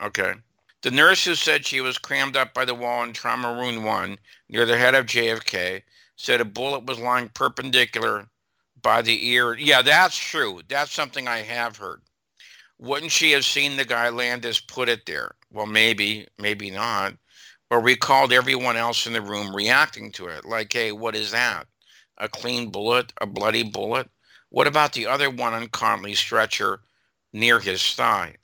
Okay. 0.01 0.35
The 0.83 0.90
nurse 0.90 1.25
who 1.25 1.35
said 1.35 1.66
she 1.66 1.83
was 1.83 1.99
crammed 1.99 2.37
up 2.37 2.55
by 2.55 2.64
the 2.64 2.75
wall 2.75 3.05
in 3.05 3.12
trauma 3.12 3.53
room 3.53 3.85
one 3.85 4.18
near 4.49 4.64
the 4.64 4.79
head 4.79 4.94
of 4.94 5.05
JFK 5.05 5.83
said 6.16 6.40
a 6.40 6.44
bullet 6.44 6.87
was 6.87 6.99
lying 6.99 7.29
perpendicular 7.35 8.27
by 8.81 9.03
the 9.03 9.29
ear. 9.29 9.55
Yeah, 9.55 9.83
that's 9.83 10.16
true. 10.16 10.61
That's 10.68 10.92
something 10.92 11.29
I 11.29 11.38
have 11.38 11.77
heard. 11.77 12.01
Wouldn't 12.79 13.12
she 13.12 13.33
have 13.33 13.44
seen 13.44 13.77
the 13.77 13.85
guy 13.85 14.09
Landis 14.09 14.61
put 14.61 14.88
it 14.88 15.05
there? 15.05 15.35
Well, 15.53 15.66
maybe, 15.66 16.27
maybe 16.38 16.70
not. 16.70 17.14
Or 17.70 17.81
recalled 17.81 18.33
everyone 18.33 18.77
else 18.77 19.07
in 19.07 19.12
the 19.12 19.20
room 19.20 19.55
reacting 19.55 20.11
to 20.12 20.29
it. 20.29 20.46
Like, 20.46 20.73
hey, 20.73 20.92
what 20.92 21.14
is 21.14 21.31
that? 21.31 21.66
A 22.16 22.29
clean 22.29 22.70
bullet? 22.70 23.12
A 23.20 23.27
bloody 23.27 23.62
bullet? 23.62 24.11
What 24.50 24.66
about 24.66 24.92
the 24.92 25.06
other 25.06 25.30
one 25.30 25.54
on 25.54 25.66
Connally's 25.68 26.18
stretcher 26.18 26.80
near 27.32 27.60
his 27.60 27.94
thigh? 27.94 28.36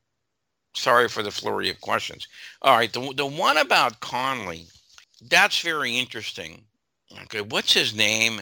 Sorry 0.74 1.08
for 1.08 1.22
the 1.22 1.30
flurry 1.30 1.70
of 1.70 1.80
questions. 1.80 2.28
All 2.62 2.76
right, 2.76 2.92
the, 2.92 3.12
the 3.16 3.26
one 3.26 3.56
about 3.58 4.00
Connally, 4.00 4.70
that's 5.28 5.60
very 5.60 5.96
interesting. 5.96 6.64
Okay, 7.22 7.40
what's 7.40 7.72
his 7.72 7.94
name? 7.94 8.40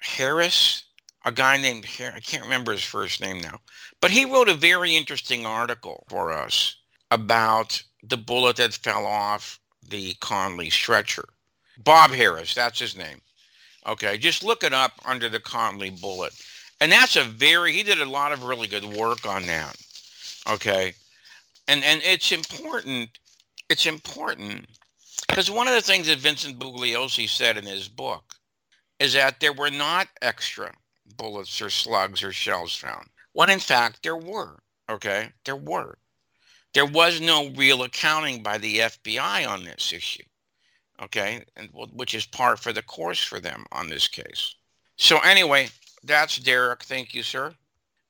Harris? 0.00 0.84
A 1.24 1.32
guy 1.32 1.56
named 1.58 1.84
Harris. 1.84 2.14
I 2.16 2.20
can't 2.20 2.44
remember 2.44 2.72
his 2.72 2.84
first 2.84 3.20
name 3.20 3.40
now. 3.40 3.58
But 4.00 4.10
he 4.10 4.24
wrote 4.24 4.48
a 4.48 4.54
very 4.54 4.96
interesting 4.96 5.44
article 5.44 6.04
for 6.08 6.32
us 6.32 6.76
about 7.10 7.82
the 8.02 8.16
bullet 8.16 8.56
that 8.56 8.72
fell 8.72 9.06
off 9.06 9.60
the 9.88 10.14
Connally 10.14 10.72
stretcher. 10.72 11.24
Bob 11.78 12.10
Harris, 12.10 12.54
that's 12.54 12.80
his 12.80 12.96
name. 12.96 13.20
Okay, 13.86 14.18
just 14.18 14.42
look 14.42 14.64
it 14.64 14.72
up 14.72 14.92
under 15.04 15.28
the 15.28 15.40
Connally 15.40 16.00
bullet. 16.00 16.32
And 16.80 16.92
that's 16.92 17.16
a 17.16 17.24
very, 17.24 17.72
he 17.72 17.82
did 17.82 18.00
a 18.00 18.08
lot 18.08 18.32
of 18.32 18.44
really 18.44 18.68
good 18.68 18.84
work 18.84 19.26
on 19.26 19.46
that. 19.46 19.76
Okay 20.50 20.94
and 21.68 21.82
and 21.84 22.00
it's 22.04 22.32
important. 22.32 23.10
It's 23.68 23.86
important 23.86 24.66
because 25.28 25.50
one 25.50 25.66
of 25.66 25.74
the 25.74 25.82
things 25.82 26.06
that 26.06 26.18
Vincent 26.18 26.58
Bugliosi 26.58 27.28
said 27.28 27.56
in 27.56 27.66
his 27.66 27.88
book 27.88 28.34
is 28.98 29.12
that 29.14 29.40
there 29.40 29.52
were 29.52 29.70
not 29.70 30.08
extra 30.22 30.72
bullets 31.16 31.60
or 31.60 31.70
slugs 31.70 32.22
or 32.22 32.32
shells 32.32 32.74
found. 32.74 33.08
When 33.32 33.50
in 33.50 33.60
fact 33.60 34.02
there 34.02 34.16
were. 34.16 34.58
Okay, 34.88 35.30
there 35.44 35.56
were. 35.56 35.98
There 36.72 36.86
was 36.86 37.20
no 37.20 37.48
real 37.56 37.82
accounting 37.82 38.42
by 38.42 38.58
the 38.58 38.78
FBI 38.78 39.48
on 39.48 39.64
this 39.64 39.92
issue. 39.92 40.22
Okay, 41.02 41.42
and 41.56 41.68
which 41.92 42.14
is 42.14 42.26
par 42.26 42.56
for 42.56 42.72
the 42.72 42.82
course 42.82 43.22
for 43.22 43.40
them 43.40 43.64
on 43.72 43.88
this 43.88 44.08
case. 44.08 44.54
So 44.96 45.18
anyway, 45.18 45.68
that's 46.06 46.38
Derek. 46.38 46.82
Thank 46.84 47.14
you, 47.14 47.22
sir. 47.22 47.54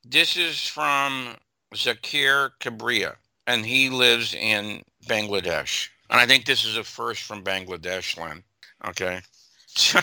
This 0.05 0.37
is 0.37 0.67
from 0.67 1.37
Zakir 1.75 2.51
Kabria 2.61 3.17
and 3.47 3.65
he 3.65 3.91
lives 3.91 4.35
in 4.35 4.83
Bangladesh. 5.07 5.89
And 6.11 6.21
I 6.21 6.27
think 6.27 6.45
this 6.45 6.65
is 6.65 6.77
a 6.77 6.85
first 6.85 7.23
from 7.23 7.43
Bangladesh, 7.43 8.19
Len. 8.19 8.43
Okay. 8.87 9.21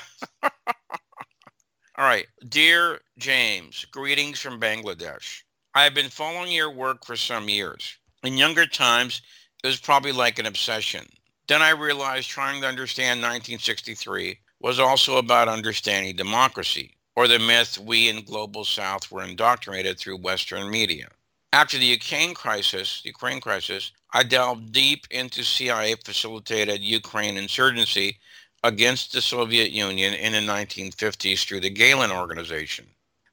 All 1.97 2.05
right. 2.05 2.25
Dear 2.49 2.99
James, 3.17 3.85
greetings 3.91 4.39
from 4.39 4.59
Bangladesh. 4.59 5.43
I 5.75 5.83
have 5.83 5.93
been 5.93 6.09
following 6.09 6.51
your 6.51 6.71
work 6.71 7.05
for 7.05 7.15
some 7.15 7.49
years. 7.49 7.97
In 8.23 8.37
younger 8.37 8.65
times, 8.65 9.21
it 9.63 9.67
was 9.67 9.79
probably 9.79 10.11
like 10.11 10.39
an 10.39 10.45
obsession. 10.45 11.05
Then 11.47 11.61
I 11.61 11.71
realized 11.71 12.29
trying 12.29 12.61
to 12.61 12.67
understand 12.67 13.21
1963 13.21 14.39
was 14.61 14.79
also 14.79 15.17
about 15.17 15.49
understanding 15.49 16.15
democracy, 16.15 16.92
or 17.15 17.27
the 17.27 17.39
myth 17.39 17.77
we 17.77 18.09
in 18.09 18.23
Global 18.23 18.65
South 18.65 19.11
were 19.11 19.23
indoctrinated 19.23 19.99
through 19.99 20.17
Western 20.17 20.69
media. 20.69 21.09
After 21.51 21.77
the 21.77 21.85
Ukraine 21.85 22.33
crisis, 22.33 23.01
Ukraine 23.05 23.39
crisis, 23.39 23.91
I 24.11 24.23
delved 24.23 24.71
deep 24.71 25.05
into 25.11 25.43
CIA 25.43 25.95
facilitated 26.03 26.81
Ukraine 26.81 27.37
insurgency 27.37 28.17
against 28.63 29.13
the 29.13 29.21
Soviet 29.21 29.71
Union 29.71 30.13
in 30.13 30.31
the 30.31 30.39
1950s 30.39 31.45
through 31.45 31.59
the 31.59 31.69
Gehlen 31.69 32.11
organization. 32.11 32.87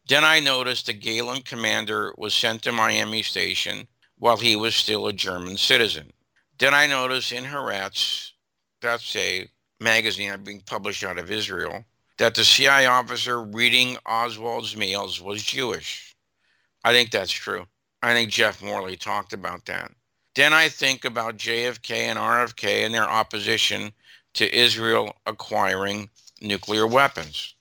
Then 0.09 0.25
I 0.25 0.41
noticed 0.41 0.87
the 0.87 0.93
Gehlen 0.93 1.43
commander 1.43 2.13
was 2.19 2.35
sent 2.35 2.63
to 2.63 2.73
Miami 2.73 3.23
Station 3.23 3.87
while 4.19 4.37
he 4.37 4.57
was 4.57 4.75
still 4.75 5.07
a 5.07 5.13
German 5.13 5.57
citizen. 5.57 6.13
Then 6.59 6.75
I 6.75 6.87
noticed 6.87 7.33
in 7.33 7.45
Haaretz, 7.45 8.33
that's 8.83 9.17
a 9.17 9.49
magazine 9.79 10.45
being 10.45 10.63
published 10.67 11.05
out 11.05 11.17
of 11.17 11.31
Israel, 11.31 11.85
that 12.21 12.35
the 12.35 12.45
CIA 12.45 12.85
officer 12.85 13.43
reading 13.43 13.97
Oswald's 14.05 14.77
mails 14.77 15.23
was 15.23 15.43
Jewish. 15.43 16.15
I 16.85 16.93
think 16.93 17.11
that's 17.11 17.33
true. 17.33 17.65
I 18.03 18.13
think 18.13 18.31
Jeff 18.31 18.63
Morley 18.63 18.97
talked 18.97 19.33
about 19.33 19.65
that. 19.65 19.91
Then 20.35 20.53
I 20.53 20.69
think 20.69 21.07
about 21.07 21.39
JFK 21.39 21.91
and 21.93 22.19
RFK 22.19 22.85
and 22.85 22.93
their 22.93 23.09
opposition 23.09 23.91
to 24.35 24.55
Israel 24.55 25.17
acquiring 25.25 26.11
nuclear 26.43 26.87
weapons. 26.87 27.55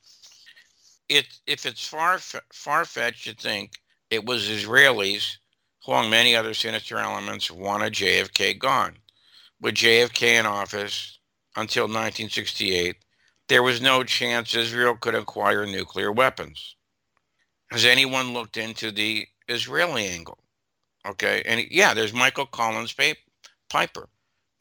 It, 1.07 1.27
if 1.47 1.65
it's 1.65 1.87
far 1.87 2.19
far 2.51 2.83
fetched 2.83 3.27
to 3.27 3.35
think 3.35 3.79
it 4.09 4.25
was 4.25 4.49
Israelis, 4.49 5.37
who 5.85 5.93
among 5.93 6.09
many 6.09 6.35
other 6.35 6.53
sinister 6.53 6.97
elements, 6.97 7.49
wanted 7.49 7.93
JFK 7.93 8.59
gone. 8.59 8.97
With 9.61 9.75
JFK 9.75 10.37
in 10.37 10.45
office 10.45 11.17
until 11.55 11.85
1968, 11.85 12.97
there 13.49 13.63
was 13.63 13.81
no 13.81 14.03
chance 14.03 14.55
Israel 14.55 14.95
could 14.95 15.15
acquire 15.15 15.65
nuclear 15.65 16.11
weapons. 16.11 16.75
Has 17.71 17.85
anyone 17.85 18.33
looked 18.33 18.57
into 18.57 18.91
the 18.91 19.27
Israeli 19.49 20.05
angle. 20.05 20.37
Okay. 21.05 21.41
And 21.45 21.65
yeah, 21.71 21.93
there's 21.93 22.13
Michael 22.13 22.45
Collins 22.45 22.95
Piper 23.69 24.09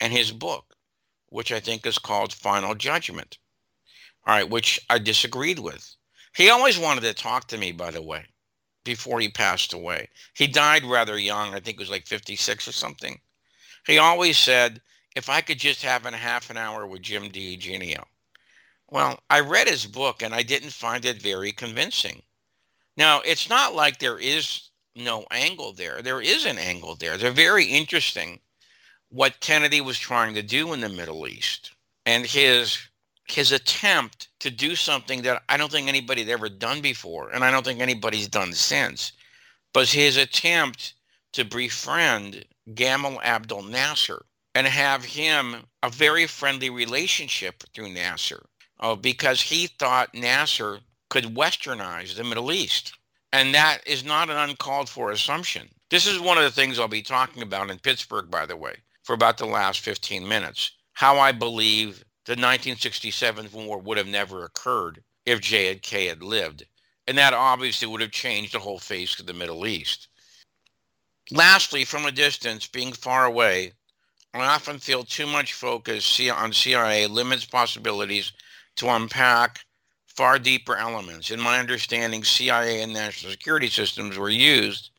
and 0.01 0.13
his 0.13 0.33
book, 0.33 0.75
which 1.29 1.53
I 1.53 1.61
think 1.61 1.87
is 1.87 1.99
called 1.99 2.33
Final 2.33 2.75
Judgment. 2.75 3.39
All 4.27 4.35
right, 4.35 4.49
which 4.49 4.81
I 4.91 4.99
disagreed 4.99 5.59
with. 5.59 5.95
He 6.37 6.51
always 6.51 6.79
wanted 6.79 7.03
to 7.03 7.15
talk 7.15 7.49
to 7.49 7.59
me, 7.59 7.73
by 7.73 7.91
the 7.91 8.03
way, 8.03 8.25
before 8.85 9.21
he 9.21 9.29
passed 9.29 9.73
away. 9.73 10.09
He 10.35 10.47
died 10.47 10.85
rather 10.85 11.19
young. 11.19 11.55
I 11.55 11.61
think 11.61 11.77
it 11.77 11.81
was 11.81 11.91
like 11.91 12.07
56 12.07 12.69
or 12.69 12.73
something. 12.73 13.19
He 13.87 13.99
always 13.99 14.39
said, 14.39 14.81
if 15.17 15.29
I 15.29 15.41
could 15.41 15.59
just 15.59 15.83
have 15.83 16.05
a 16.05 16.17
half 16.17 16.51
an 16.51 16.57
hour 16.57 16.87
with 16.87 17.03
Jim 17.03 17.25
DiEugenio. 17.25 18.05
Well, 18.91 19.21
I 19.29 19.41
read 19.41 19.69
his 19.69 19.87
book 19.87 20.23
and 20.23 20.35
I 20.35 20.43
didn't 20.43 20.73
find 20.73 21.05
it 21.05 21.21
very 21.21 21.53
convincing. 21.53 22.23
Now, 22.97 23.21
it's 23.21 23.49
not 23.49 23.75
like 23.75 23.99
there 23.99 24.19
is 24.19 24.71
no 24.97 25.27
angle 25.31 25.73
there. 25.73 26.03
There 26.03 26.21
is 26.21 26.45
an 26.47 26.59
angle 26.59 26.97
there. 26.97 27.17
They're 27.17 27.31
very 27.31 27.65
interesting 27.65 28.41
what 29.11 29.41
Kennedy 29.41 29.81
was 29.81 29.99
trying 29.99 30.35
to 30.35 30.43
do 30.43 30.73
in 30.73 30.81
the 30.81 30.89
Middle 30.89 31.27
East 31.27 31.73
and 32.07 32.27
his 32.27 32.79
his 33.27 33.53
attempt 33.53 34.29
to 34.41 34.51
do 34.51 34.75
something 34.75 35.21
that 35.23 35.43
I 35.51 35.59
don't 35.59 35.71
think 35.71 35.87
anybody 35.87 36.23
had 36.23 36.31
ever 36.31 36.49
done 36.49 36.81
before, 36.81 37.31
and 37.31 37.45
I 37.45 37.51
don't 37.51 37.65
think 37.65 37.81
anybody's 37.81 38.27
done 38.27 38.55
since, 38.55 39.13
but 39.75 39.89
his 39.89 40.17
attempt 40.17 40.95
to 41.35 41.45
befriend 41.45 42.47
Gamal 42.71 43.23
Abdel 43.23 43.63
Nasser 43.63 44.25
and 44.55 44.67
have 44.67 45.05
him 45.05 45.67
a 45.83 45.91
very 45.91 46.27
friendly 46.27 46.71
relationship 46.71 47.63
through 47.75 47.91
Nasser, 47.93 48.47
uh, 48.81 48.95
because 48.95 49.41
he 49.41 49.67
thought 49.67 50.15
Nasser 50.15 50.81
could 51.09 51.25
westernize 51.25 52.15
the 52.15 52.25
Middle 52.25 52.53
East. 52.53 52.93
And 53.33 53.55
that 53.55 53.81
is 53.87 54.05
not 54.05 54.31
an 54.31 54.37
uncalled 54.37 54.89
for 54.89 55.11
assumption. 55.11 55.69
This 55.91 56.07
is 56.07 56.21
one 56.21 56.39
of 56.39 56.45
the 56.45 56.51
things 56.51 56.79
I'll 56.79 56.89
be 56.89 57.03
talking 57.03 57.43
about 57.43 57.71
in 57.71 57.79
Pittsburgh, 57.79 58.31
by 58.31 58.47
the 58.47 58.57
way, 58.57 58.77
for 59.03 59.15
about 59.15 59.39
the 59.39 59.47
last 59.47 59.81
15 59.81 60.27
minutes. 60.27 60.73
How 60.95 61.19
I 61.19 61.33
believe 61.33 62.05
the 62.25 62.33
1967 62.33 63.49
war 63.53 63.79
would 63.79 63.99
have 63.99 64.07
never 64.07 64.45
occurred 64.45 65.03
if 65.25 65.41
JFK 65.41 66.09
had 66.09 66.23
lived. 66.23 66.65
And 67.07 67.17
that 67.17 67.33
obviously 67.33 67.89
would 67.89 68.03
have 68.03 68.11
changed 68.11 68.55
the 68.55 68.59
whole 68.59 68.79
face 68.79 69.19
of 69.19 69.27
the 69.27 69.33
Middle 69.33 69.67
East. 69.67 70.09
Lastly, 71.31 71.85
from 71.85 72.07
a 72.07 72.13
distance, 72.13 72.67
being 72.67 72.93
far 72.93 73.25
away, 73.25 73.73
I 74.35 74.45
often 74.45 74.79
feel 74.79 75.05
too 75.05 75.27
much 75.27 75.55
focus 75.55 76.21
on 76.31 76.53
CIA 76.53 77.07
limits 77.07 77.47
possibilities 77.47 78.33
to 78.79 78.89
unpack 78.89 79.61
far 80.07 80.39
deeper 80.39 80.77
elements. 80.77 81.31
In 81.31 81.41
my 81.41 81.61
understanding, 81.61 82.25
CIA 82.25 82.83
and 82.83 82.93
national 82.93 83.31
security 83.31 83.69
systems 83.69 84.19
were 84.19 84.31
used, 84.31 84.91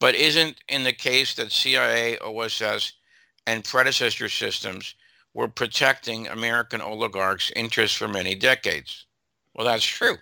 but 0.00 0.14
isn't 0.14 0.56
in 0.68 0.82
the 0.82 0.92
case 0.92 1.34
that 1.34 1.52
CIA, 1.52 2.18
OSS, 2.18 2.94
and 3.46 3.64
predecessor 3.64 4.28
systems 4.28 4.94
were 5.34 5.48
protecting 5.48 6.26
American 6.26 6.80
oligarchs' 6.80 7.52
interests 7.54 7.96
for 7.96 8.08
many 8.08 8.34
decades. 8.34 9.06
Well, 9.54 9.66
that's 9.66 9.84
true. 9.84 10.16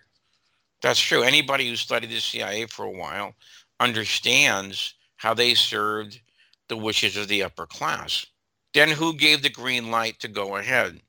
That's 0.83 1.01
true. 1.01 1.23
Anybody 1.23 1.69
who 1.69 1.77
studied 1.77 2.11
the 2.11 2.21
CIA 2.21 2.67
for 2.67 2.85
a 2.85 2.91
while 2.91 3.35
understands 3.81 4.95
how 5.17 5.33
they 5.33 5.55
served 5.55 6.21
the 6.69 6.77
wishes 6.77 7.17
of 7.17 7.29
the 7.29 7.43
upper 7.43 7.67
class. 7.67 8.27
Then 8.75 8.91
who 8.91 9.15
gave 9.15 9.43
the 9.43 9.51
green 9.51 9.91
light 9.91 10.21
to 10.21 10.29
go 10.29 10.57
ahead? 10.57 11.01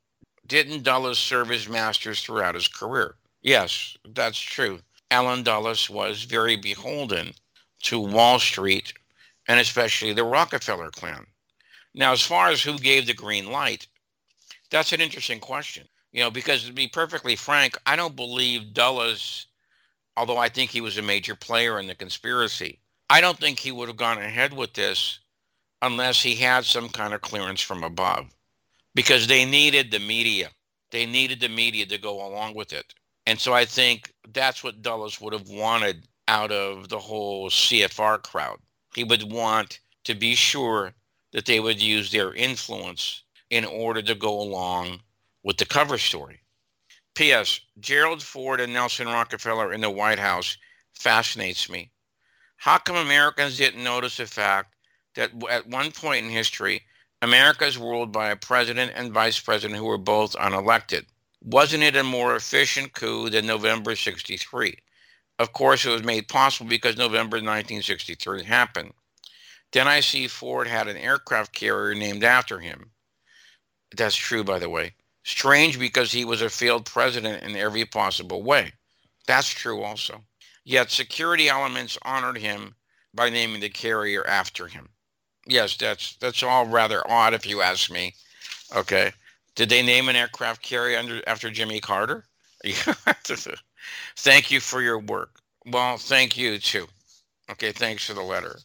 Didn't 0.48 0.84
Dulles 0.84 1.18
serve 1.18 1.50
as 1.52 1.68
masters 1.68 2.22
throughout 2.22 2.54
his 2.54 2.68
career? 2.68 3.16
Yes, 3.42 3.98
that's 4.08 4.40
true. 4.40 4.80
Allen 5.10 5.42
Dulles 5.42 5.90
was 5.90 6.24
very 6.24 6.56
beholden 6.56 7.34
to 7.84 8.00
Wall 8.00 8.38
Street 8.38 8.94
and 9.48 9.60
especially 9.60 10.14
the 10.14 10.24
Rockefeller 10.24 10.92
clan. 10.92 11.26
Now, 11.96 12.12
as 12.12 12.22
far 12.22 12.50
as 12.50 12.62
who 12.62 12.78
gave 12.78 13.08
the 13.08 13.14
green 13.14 13.52
light, 13.52 13.88
that's 14.70 14.94
an 14.94 15.02
interesting 15.02 15.40
question. 15.40 15.88
You 16.12 16.22
know, 16.22 16.32
because 16.32 16.66
to 16.66 16.74
be 16.74 16.88
perfectly 16.88 17.36
frank, 17.36 17.78
I 17.86 17.96
don't 17.96 18.16
believe 18.16 18.74
Dulles, 18.74 19.48
although 20.16 20.38
I 20.38 20.50
think 20.50 20.70
he 20.70 20.82
was 20.82 20.98
a 20.98 21.02
major 21.04 21.36
player 21.36 21.80
in 21.80 21.88
the 21.88 21.96
conspiracy, 21.96 22.80
I 23.10 23.20
don't 23.20 23.38
think 23.40 23.60
he 23.60 23.72
would 23.72 23.88
have 23.88 23.98
gone 23.98 24.20
ahead 24.20 24.54
with 24.54 24.74
this 24.74 25.20
unless 25.82 26.22
he 26.22 26.36
had 26.36 26.66
some 26.66 26.90
kind 26.90 27.14
of 27.14 27.22
clearance 27.22 27.62
from 27.62 27.84
above 27.84 28.28
because 28.96 29.28
they 29.28 29.46
needed 29.46 29.92
the 29.92 30.00
media. 30.00 30.50
They 30.92 31.06
needed 31.06 31.42
the 31.42 31.50
media 31.50 31.86
to 31.88 31.98
go 31.98 32.26
along 32.26 32.56
with 32.56 32.74
it. 32.74 32.94
And 33.28 33.40
so 33.40 33.54
I 33.54 33.66
think 33.66 34.12
that's 34.34 34.64
what 34.64 34.82
Dulles 34.82 35.20
would 35.20 35.34
have 35.34 35.50
wanted 35.50 36.08
out 36.28 36.52
of 36.52 36.90
the 36.90 37.00
whole 37.00 37.50
CFR 37.50 38.24
crowd. 38.24 38.58
He 38.96 39.04
would 39.04 39.32
want 39.32 39.80
to 40.06 40.16
be 40.16 40.34
sure 40.36 40.94
that 41.34 41.46
they 41.46 41.60
would 41.60 41.82
use 41.82 42.12
their 42.12 42.34
influence 42.34 43.24
in 43.50 43.66
order 43.66 44.02
to 44.02 44.16
go 44.16 44.40
along 44.40 45.02
with 45.44 45.58
the 45.58 45.66
cover 45.66 45.98
story. 45.98 46.40
P.S. 47.16 47.60
Gerald 47.80 48.22
Ford 48.22 48.60
and 48.60 48.74
Nelson 48.74 49.08
Rockefeller 49.08 49.74
in 49.74 49.82
the 49.82 49.90
White 49.90 50.20
House 50.20 50.58
fascinates 50.94 51.70
me. 51.70 51.92
How 52.58 52.78
come 52.78 52.96
Americans 52.96 53.58
didn't 53.58 53.84
notice 53.84 54.18
the 54.18 54.26
fact 54.26 54.76
that 55.16 55.32
at 55.50 55.68
one 55.68 55.92
point 55.92 56.26
in 56.26 56.32
history, 56.32 56.82
America 57.26 57.66
is 57.66 57.76
ruled 57.76 58.12
by 58.12 58.30
a 58.30 58.36
president 58.36 58.92
and 58.94 59.12
vice 59.12 59.40
president 59.40 59.80
who 59.80 59.86
were 59.86 59.98
both 59.98 60.36
unelected? 60.36 61.08
Wasn't 61.42 61.82
it 61.82 61.96
a 61.96 62.04
more 62.04 62.36
efficient 62.36 62.94
coup 62.94 63.32
than 63.32 63.48
November 63.48 63.96
63? 63.96 64.78
Of 65.40 65.52
course, 65.52 65.84
it 65.86 65.90
was 65.90 66.04
made 66.04 66.28
possible 66.28 66.70
because 66.70 66.98
November 66.98 67.38
1963 67.38 68.44
happened. 68.44 68.94
Then 69.72 69.88
I 69.88 70.02
see 70.02 70.28
Ford 70.28 70.68
had 70.68 70.88
an 70.88 70.98
aircraft 70.98 71.52
carrier 71.52 71.96
named 71.96 72.24
after 72.24 72.60
him. 72.60 72.92
That's 73.98 74.16
true, 74.16 74.44
by 74.44 74.60
the 74.60 74.70
way. 74.70 74.94
Strange 75.24 75.80
because 75.80 76.12
he 76.12 76.26
was 76.26 76.44
a 76.44 76.50
failed 76.52 76.86
president 76.86 77.42
in 77.42 77.56
every 77.56 77.86
possible 77.86 78.44
way. 78.44 78.72
That's 79.26 79.50
true 79.50 79.82
also. 79.82 80.24
Yet 80.64 80.92
security 80.92 81.50
elements 81.50 81.98
honored 82.04 82.38
him 82.38 82.76
by 83.16 83.32
naming 83.32 83.62
the 83.62 83.70
carrier 83.70 84.28
after 84.28 84.68
him. 84.68 84.90
Yes, 85.46 85.78
that's 85.78 86.16
that's 86.18 86.44
all 86.44 86.66
rather 86.66 87.04
odd 87.10 87.34
if 87.34 87.46
you 87.46 87.62
ask 87.62 87.92
me. 87.92 88.14
Okay. 88.76 89.12
Did 89.56 89.70
they 89.70 89.82
name 89.82 90.10
an 90.10 90.16
aircraft 90.16 90.62
carrier 90.62 90.98
under 90.98 91.22
after 91.28 91.50
Jimmy 91.50 91.80
Carter? 91.80 92.26
thank 94.18 94.52
you 94.52 94.60
for 94.60 94.82
your 94.82 95.00
work. 95.00 95.40
Well, 95.66 95.98
thank 95.98 96.38
you 96.38 96.58
too. 96.58 96.88
Okay, 97.50 97.72
thanks 97.72 98.06
for 98.06 98.14
the 98.14 98.22
letter. 98.22 98.58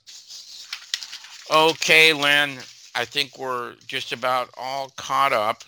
Okay, 1.50 2.12
Len, 2.12 2.58
I 2.94 3.04
think 3.04 3.38
we're 3.38 3.74
just 3.86 4.12
about 4.12 4.50
all 4.56 4.90
caught 4.96 5.32
up. 5.32 5.64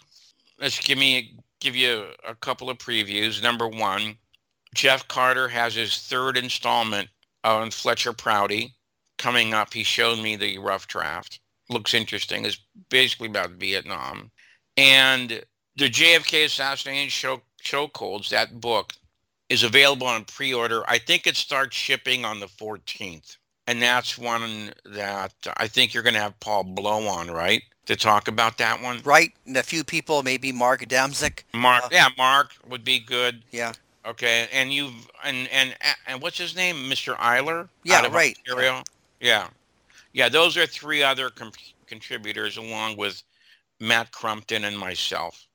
Let's 0.58 0.80
give 0.80 0.98
me 0.98 1.36
give 1.60 1.76
you 1.76 2.06
a 2.26 2.34
couple 2.34 2.70
of 2.70 2.78
previews. 2.78 3.42
Number 3.42 3.68
one, 3.68 4.16
Jeff 4.74 5.06
Carter 5.08 5.48
has 5.48 5.74
his 5.74 5.98
third 5.98 6.36
installment 6.36 7.08
on 7.44 7.70
Fletcher 7.70 8.12
Prouty 8.12 8.74
coming 9.22 9.54
up. 9.54 9.72
He 9.72 9.84
showed 9.84 10.18
me 10.18 10.36
the 10.36 10.58
rough 10.58 10.88
draft. 10.88 11.40
Looks 11.70 11.94
interesting. 11.94 12.44
It's 12.44 12.58
basically 12.90 13.28
about 13.28 13.50
Vietnam. 13.52 14.30
And 14.76 15.42
the 15.76 15.88
JFK 15.88 16.46
assassination 16.46 17.08
show 17.08 17.40
chokeholds, 17.62 18.28
that 18.30 18.60
book, 18.60 18.92
is 19.48 19.62
available 19.62 20.06
on 20.08 20.24
pre-order. 20.24 20.82
I 20.88 20.98
think 20.98 21.26
it 21.26 21.36
starts 21.36 21.76
shipping 21.76 22.24
on 22.24 22.40
the 22.40 22.46
14th. 22.46 23.36
And 23.68 23.80
that's 23.80 24.18
one 24.18 24.72
that 24.84 25.32
I 25.56 25.68
think 25.68 25.94
you're 25.94 26.02
going 26.02 26.14
to 26.14 26.20
have 26.20 26.38
Paul 26.40 26.64
Bleau 26.64 27.08
on, 27.08 27.30
right? 27.30 27.62
To 27.86 27.96
talk 27.96 28.26
about 28.26 28.58
that 28.58 28.82
one. 28.82 29.00
Right. 29.04 29.32
And 29.46 29.56
a 29.56 29.62
few 29.62 29.84
people, 29.84 30.22
maybe 30.24 30.50
Mark 30.50 30.80
Adamczyk. 30.80 31.44
Mark, 31.54 31.84
uh, 31.84 31.88
yeah, 31.92 32.08
Mark 32.18 32.50
would 32.68 32.84
be 32.84 32.98
good. 32.98 33.42
Yeah. 33.52 33.72
Okay. 34.04 34.48
And 34.52 34.72
you've, 34.72 35.08
and, 35.24 35.48
and, 35.52 35.76
and 36.08 36.20
what's 36.20 36.38
his 36.38 36.56
name? 36.56 36.76
Mr. 36.90 37.16
Eiler? 37.18 37.68
Yeah, 37.84 38.06
right. 38.08 38.36
Ontario? 38.48 38.82
Yeah. 39.22 39.48
Yeah. 40.12 40.28
Those 40.28 40.58
are 40.58 40.66
three 40.66 41.02
other 41.02 41.30
com- 41.30 41.52
contributors 41.86 42.58
along 42.58 42.98
with 42.98 43.22
Matt 43.80 44.12
Crumpton 44.12 44.64
and 44.64 44.78
myself. 44.78 45.46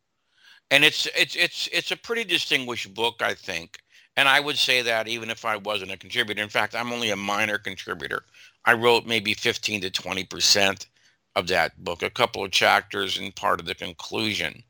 And 0.71 0.83
it's, 0.83 1.07
it's, 1.15 1.35
it's, 1.35 1.69
it's 1.71 1.91
a 1.91 1.97
pretty 1.97 2.23
distinguished 2.23 2.93
book, 2.95 3.21
I 3.21 3.35
think. 3.35 3.77
And 4.17 4.27
I 4.27 4.39
would 4.39 4.57
say 4.57 4.81
that 4.81 5.07
even 5.07 5.29
if 5.29 5.45
I 5.45 5.57
wasn't 5.57 5.91
a 5.91 5.97
contributor. 5.97 6.41
In 6.41 6.49
fact, 6.49 6.75
I'm 6.75 6.91
only 6.91 7.11
a 7.11 7.15
minor 7.15 7.59
contributor. 7.59 8.23
I 8.65 8.73
wrote 8.73 9.05
maybe 9.05 9.33
15 9.35 9.81
to 9.81 9.91
20% 9.91 10.87
of 11.35 11.47
that 11.47 11.83
book, 11.83 12.01
a 12.01 12.09
couple 12.09 12.43
of 12.43 12.51
chapters 12.51 13.19
and 13.19 13.35
part 13.35 13.59
of 13.59 13.67
the 13.67 13.75
conclusion. 13.75 14.63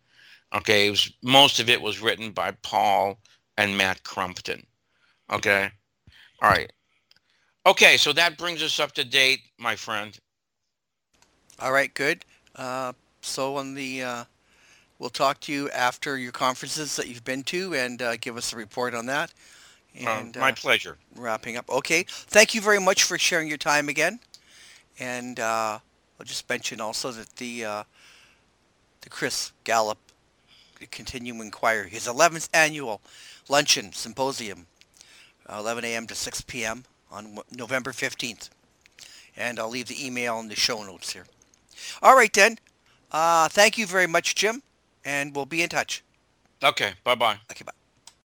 Okay, 0.53 0.89
was, 0.89 1.11
most 1.23 1.59
of 1.59 1.69
it 1.69 1.81
was 1.81 2.01
written 2.01 2.31
by 2.31 2.51
Paul 2.61 3.19
and 3.57 3.77
Matt 3.77 4.03
Crumpton. 4.03 4.65
Okay, 5.31 5.71
all 6.41 6.49
right. 6.49 6.71
Okay, 7.67 7.97
so 7.97 8.13
that 8.13 8.37
brings 8.37 8.63
us 8.63 8.79
up 8.79 8.93
to 8.93 9.03
date, 9.03 9.41
my 9.59 9.75
friend. 9.75 10.17
All 11.59 11.71
right, 11.71 11.93
good. 11.93 12.23
Uh, 12.55 12.93
so 13.21 13.57
on 13.57 13.73
the 13.73 14.03
uh, 14.03 14.23
We'll 14.99 15.09
talk 15.11 15.39
to 15.41 15.53
you 15.53 15.69
after 15.69 16.17
your 16.17 16.31
conferences 16.31 16.95
that 16.95 17.07
you've 17.07 17.23
been 17.23 17.43
to 17.43 17.75
and 17.75 18.01
uh, 18.01 18.17
give 18.17 18.35
us 18.35 18.51
a 18.51 18.55
report 18.55 18.95
on 18.95 19.05
that. 19.05 19.31
And, 19.95 20.35
uh, 20.35 20.39
my 20.39 20.49
uh, 20.49 20.55
pleasure. 20.55 20.97
Wrapping 21.15 21.55
up. 21.55 21.69
Okay. 21.69 22.03
Thank 22.07 22.55
you 22.55 22.61
very 22.61 22.79
much 22.79 23.03
for 23.03 23.17
sharing 23.17 23.47
your 23.47 23.57
time 23.57 23.89
again. 23.89 24.19
And 24.99 25.39
uh, 25.39 25.79
I'll 26.19 26.25
just 26.25 26.49
mention 26.49 26.81
also 26.81 27.11
that 27.11 27.35
the 27.35 27.65
uh, 27.65 27.83
the 29.01 29.09
Chris 29.09 29.51
Gallop 29.63 29.99
Continuing 30.89 31.39
Inquiry, 31.39 31.89
his 31.89 32.07
11th 32.07 32.49
annual 32.53 33.01
luncheon 33.49 33.93
symposium, 33.93 34.65
11 35.49 35.85
a.m. 35.85 36.07
to 36.07 36.15
6 36.15 36.41
p.m. 36.41 36.83
on 37.11 37.39
November 37.55 37.91
15th. 37.91 38.49
And 39.35 39.59
I'll 39.59 39.69
leave 39.69 39.87
the 39.87 40.05
email 40.05 40.39
in 40.39 40.47
the 40.47 40.55
show 40.55 40.83
notes 40.83 41.13
here. 41.13 41.25
All 42.01 42.15
right, 42.15 42.33
then. 42.33 42.57
Uh, 43.11 43.47
thank 43.47 43.77
you 43.77 43.85
very 43.85 44.07
much, 44.07 44.35
Jim 44.35 44.61
and 45.07 45.33
we'll 45.33 45.45
be 45.45 45.63
in 45.63 45.69
touch. 45.69 46.03
Okay. 46.61 46.93
Bye 47.03 47.15
bye. 47.15 47.37
Okay. 47.49 47.63
Bye. 47.63 47.76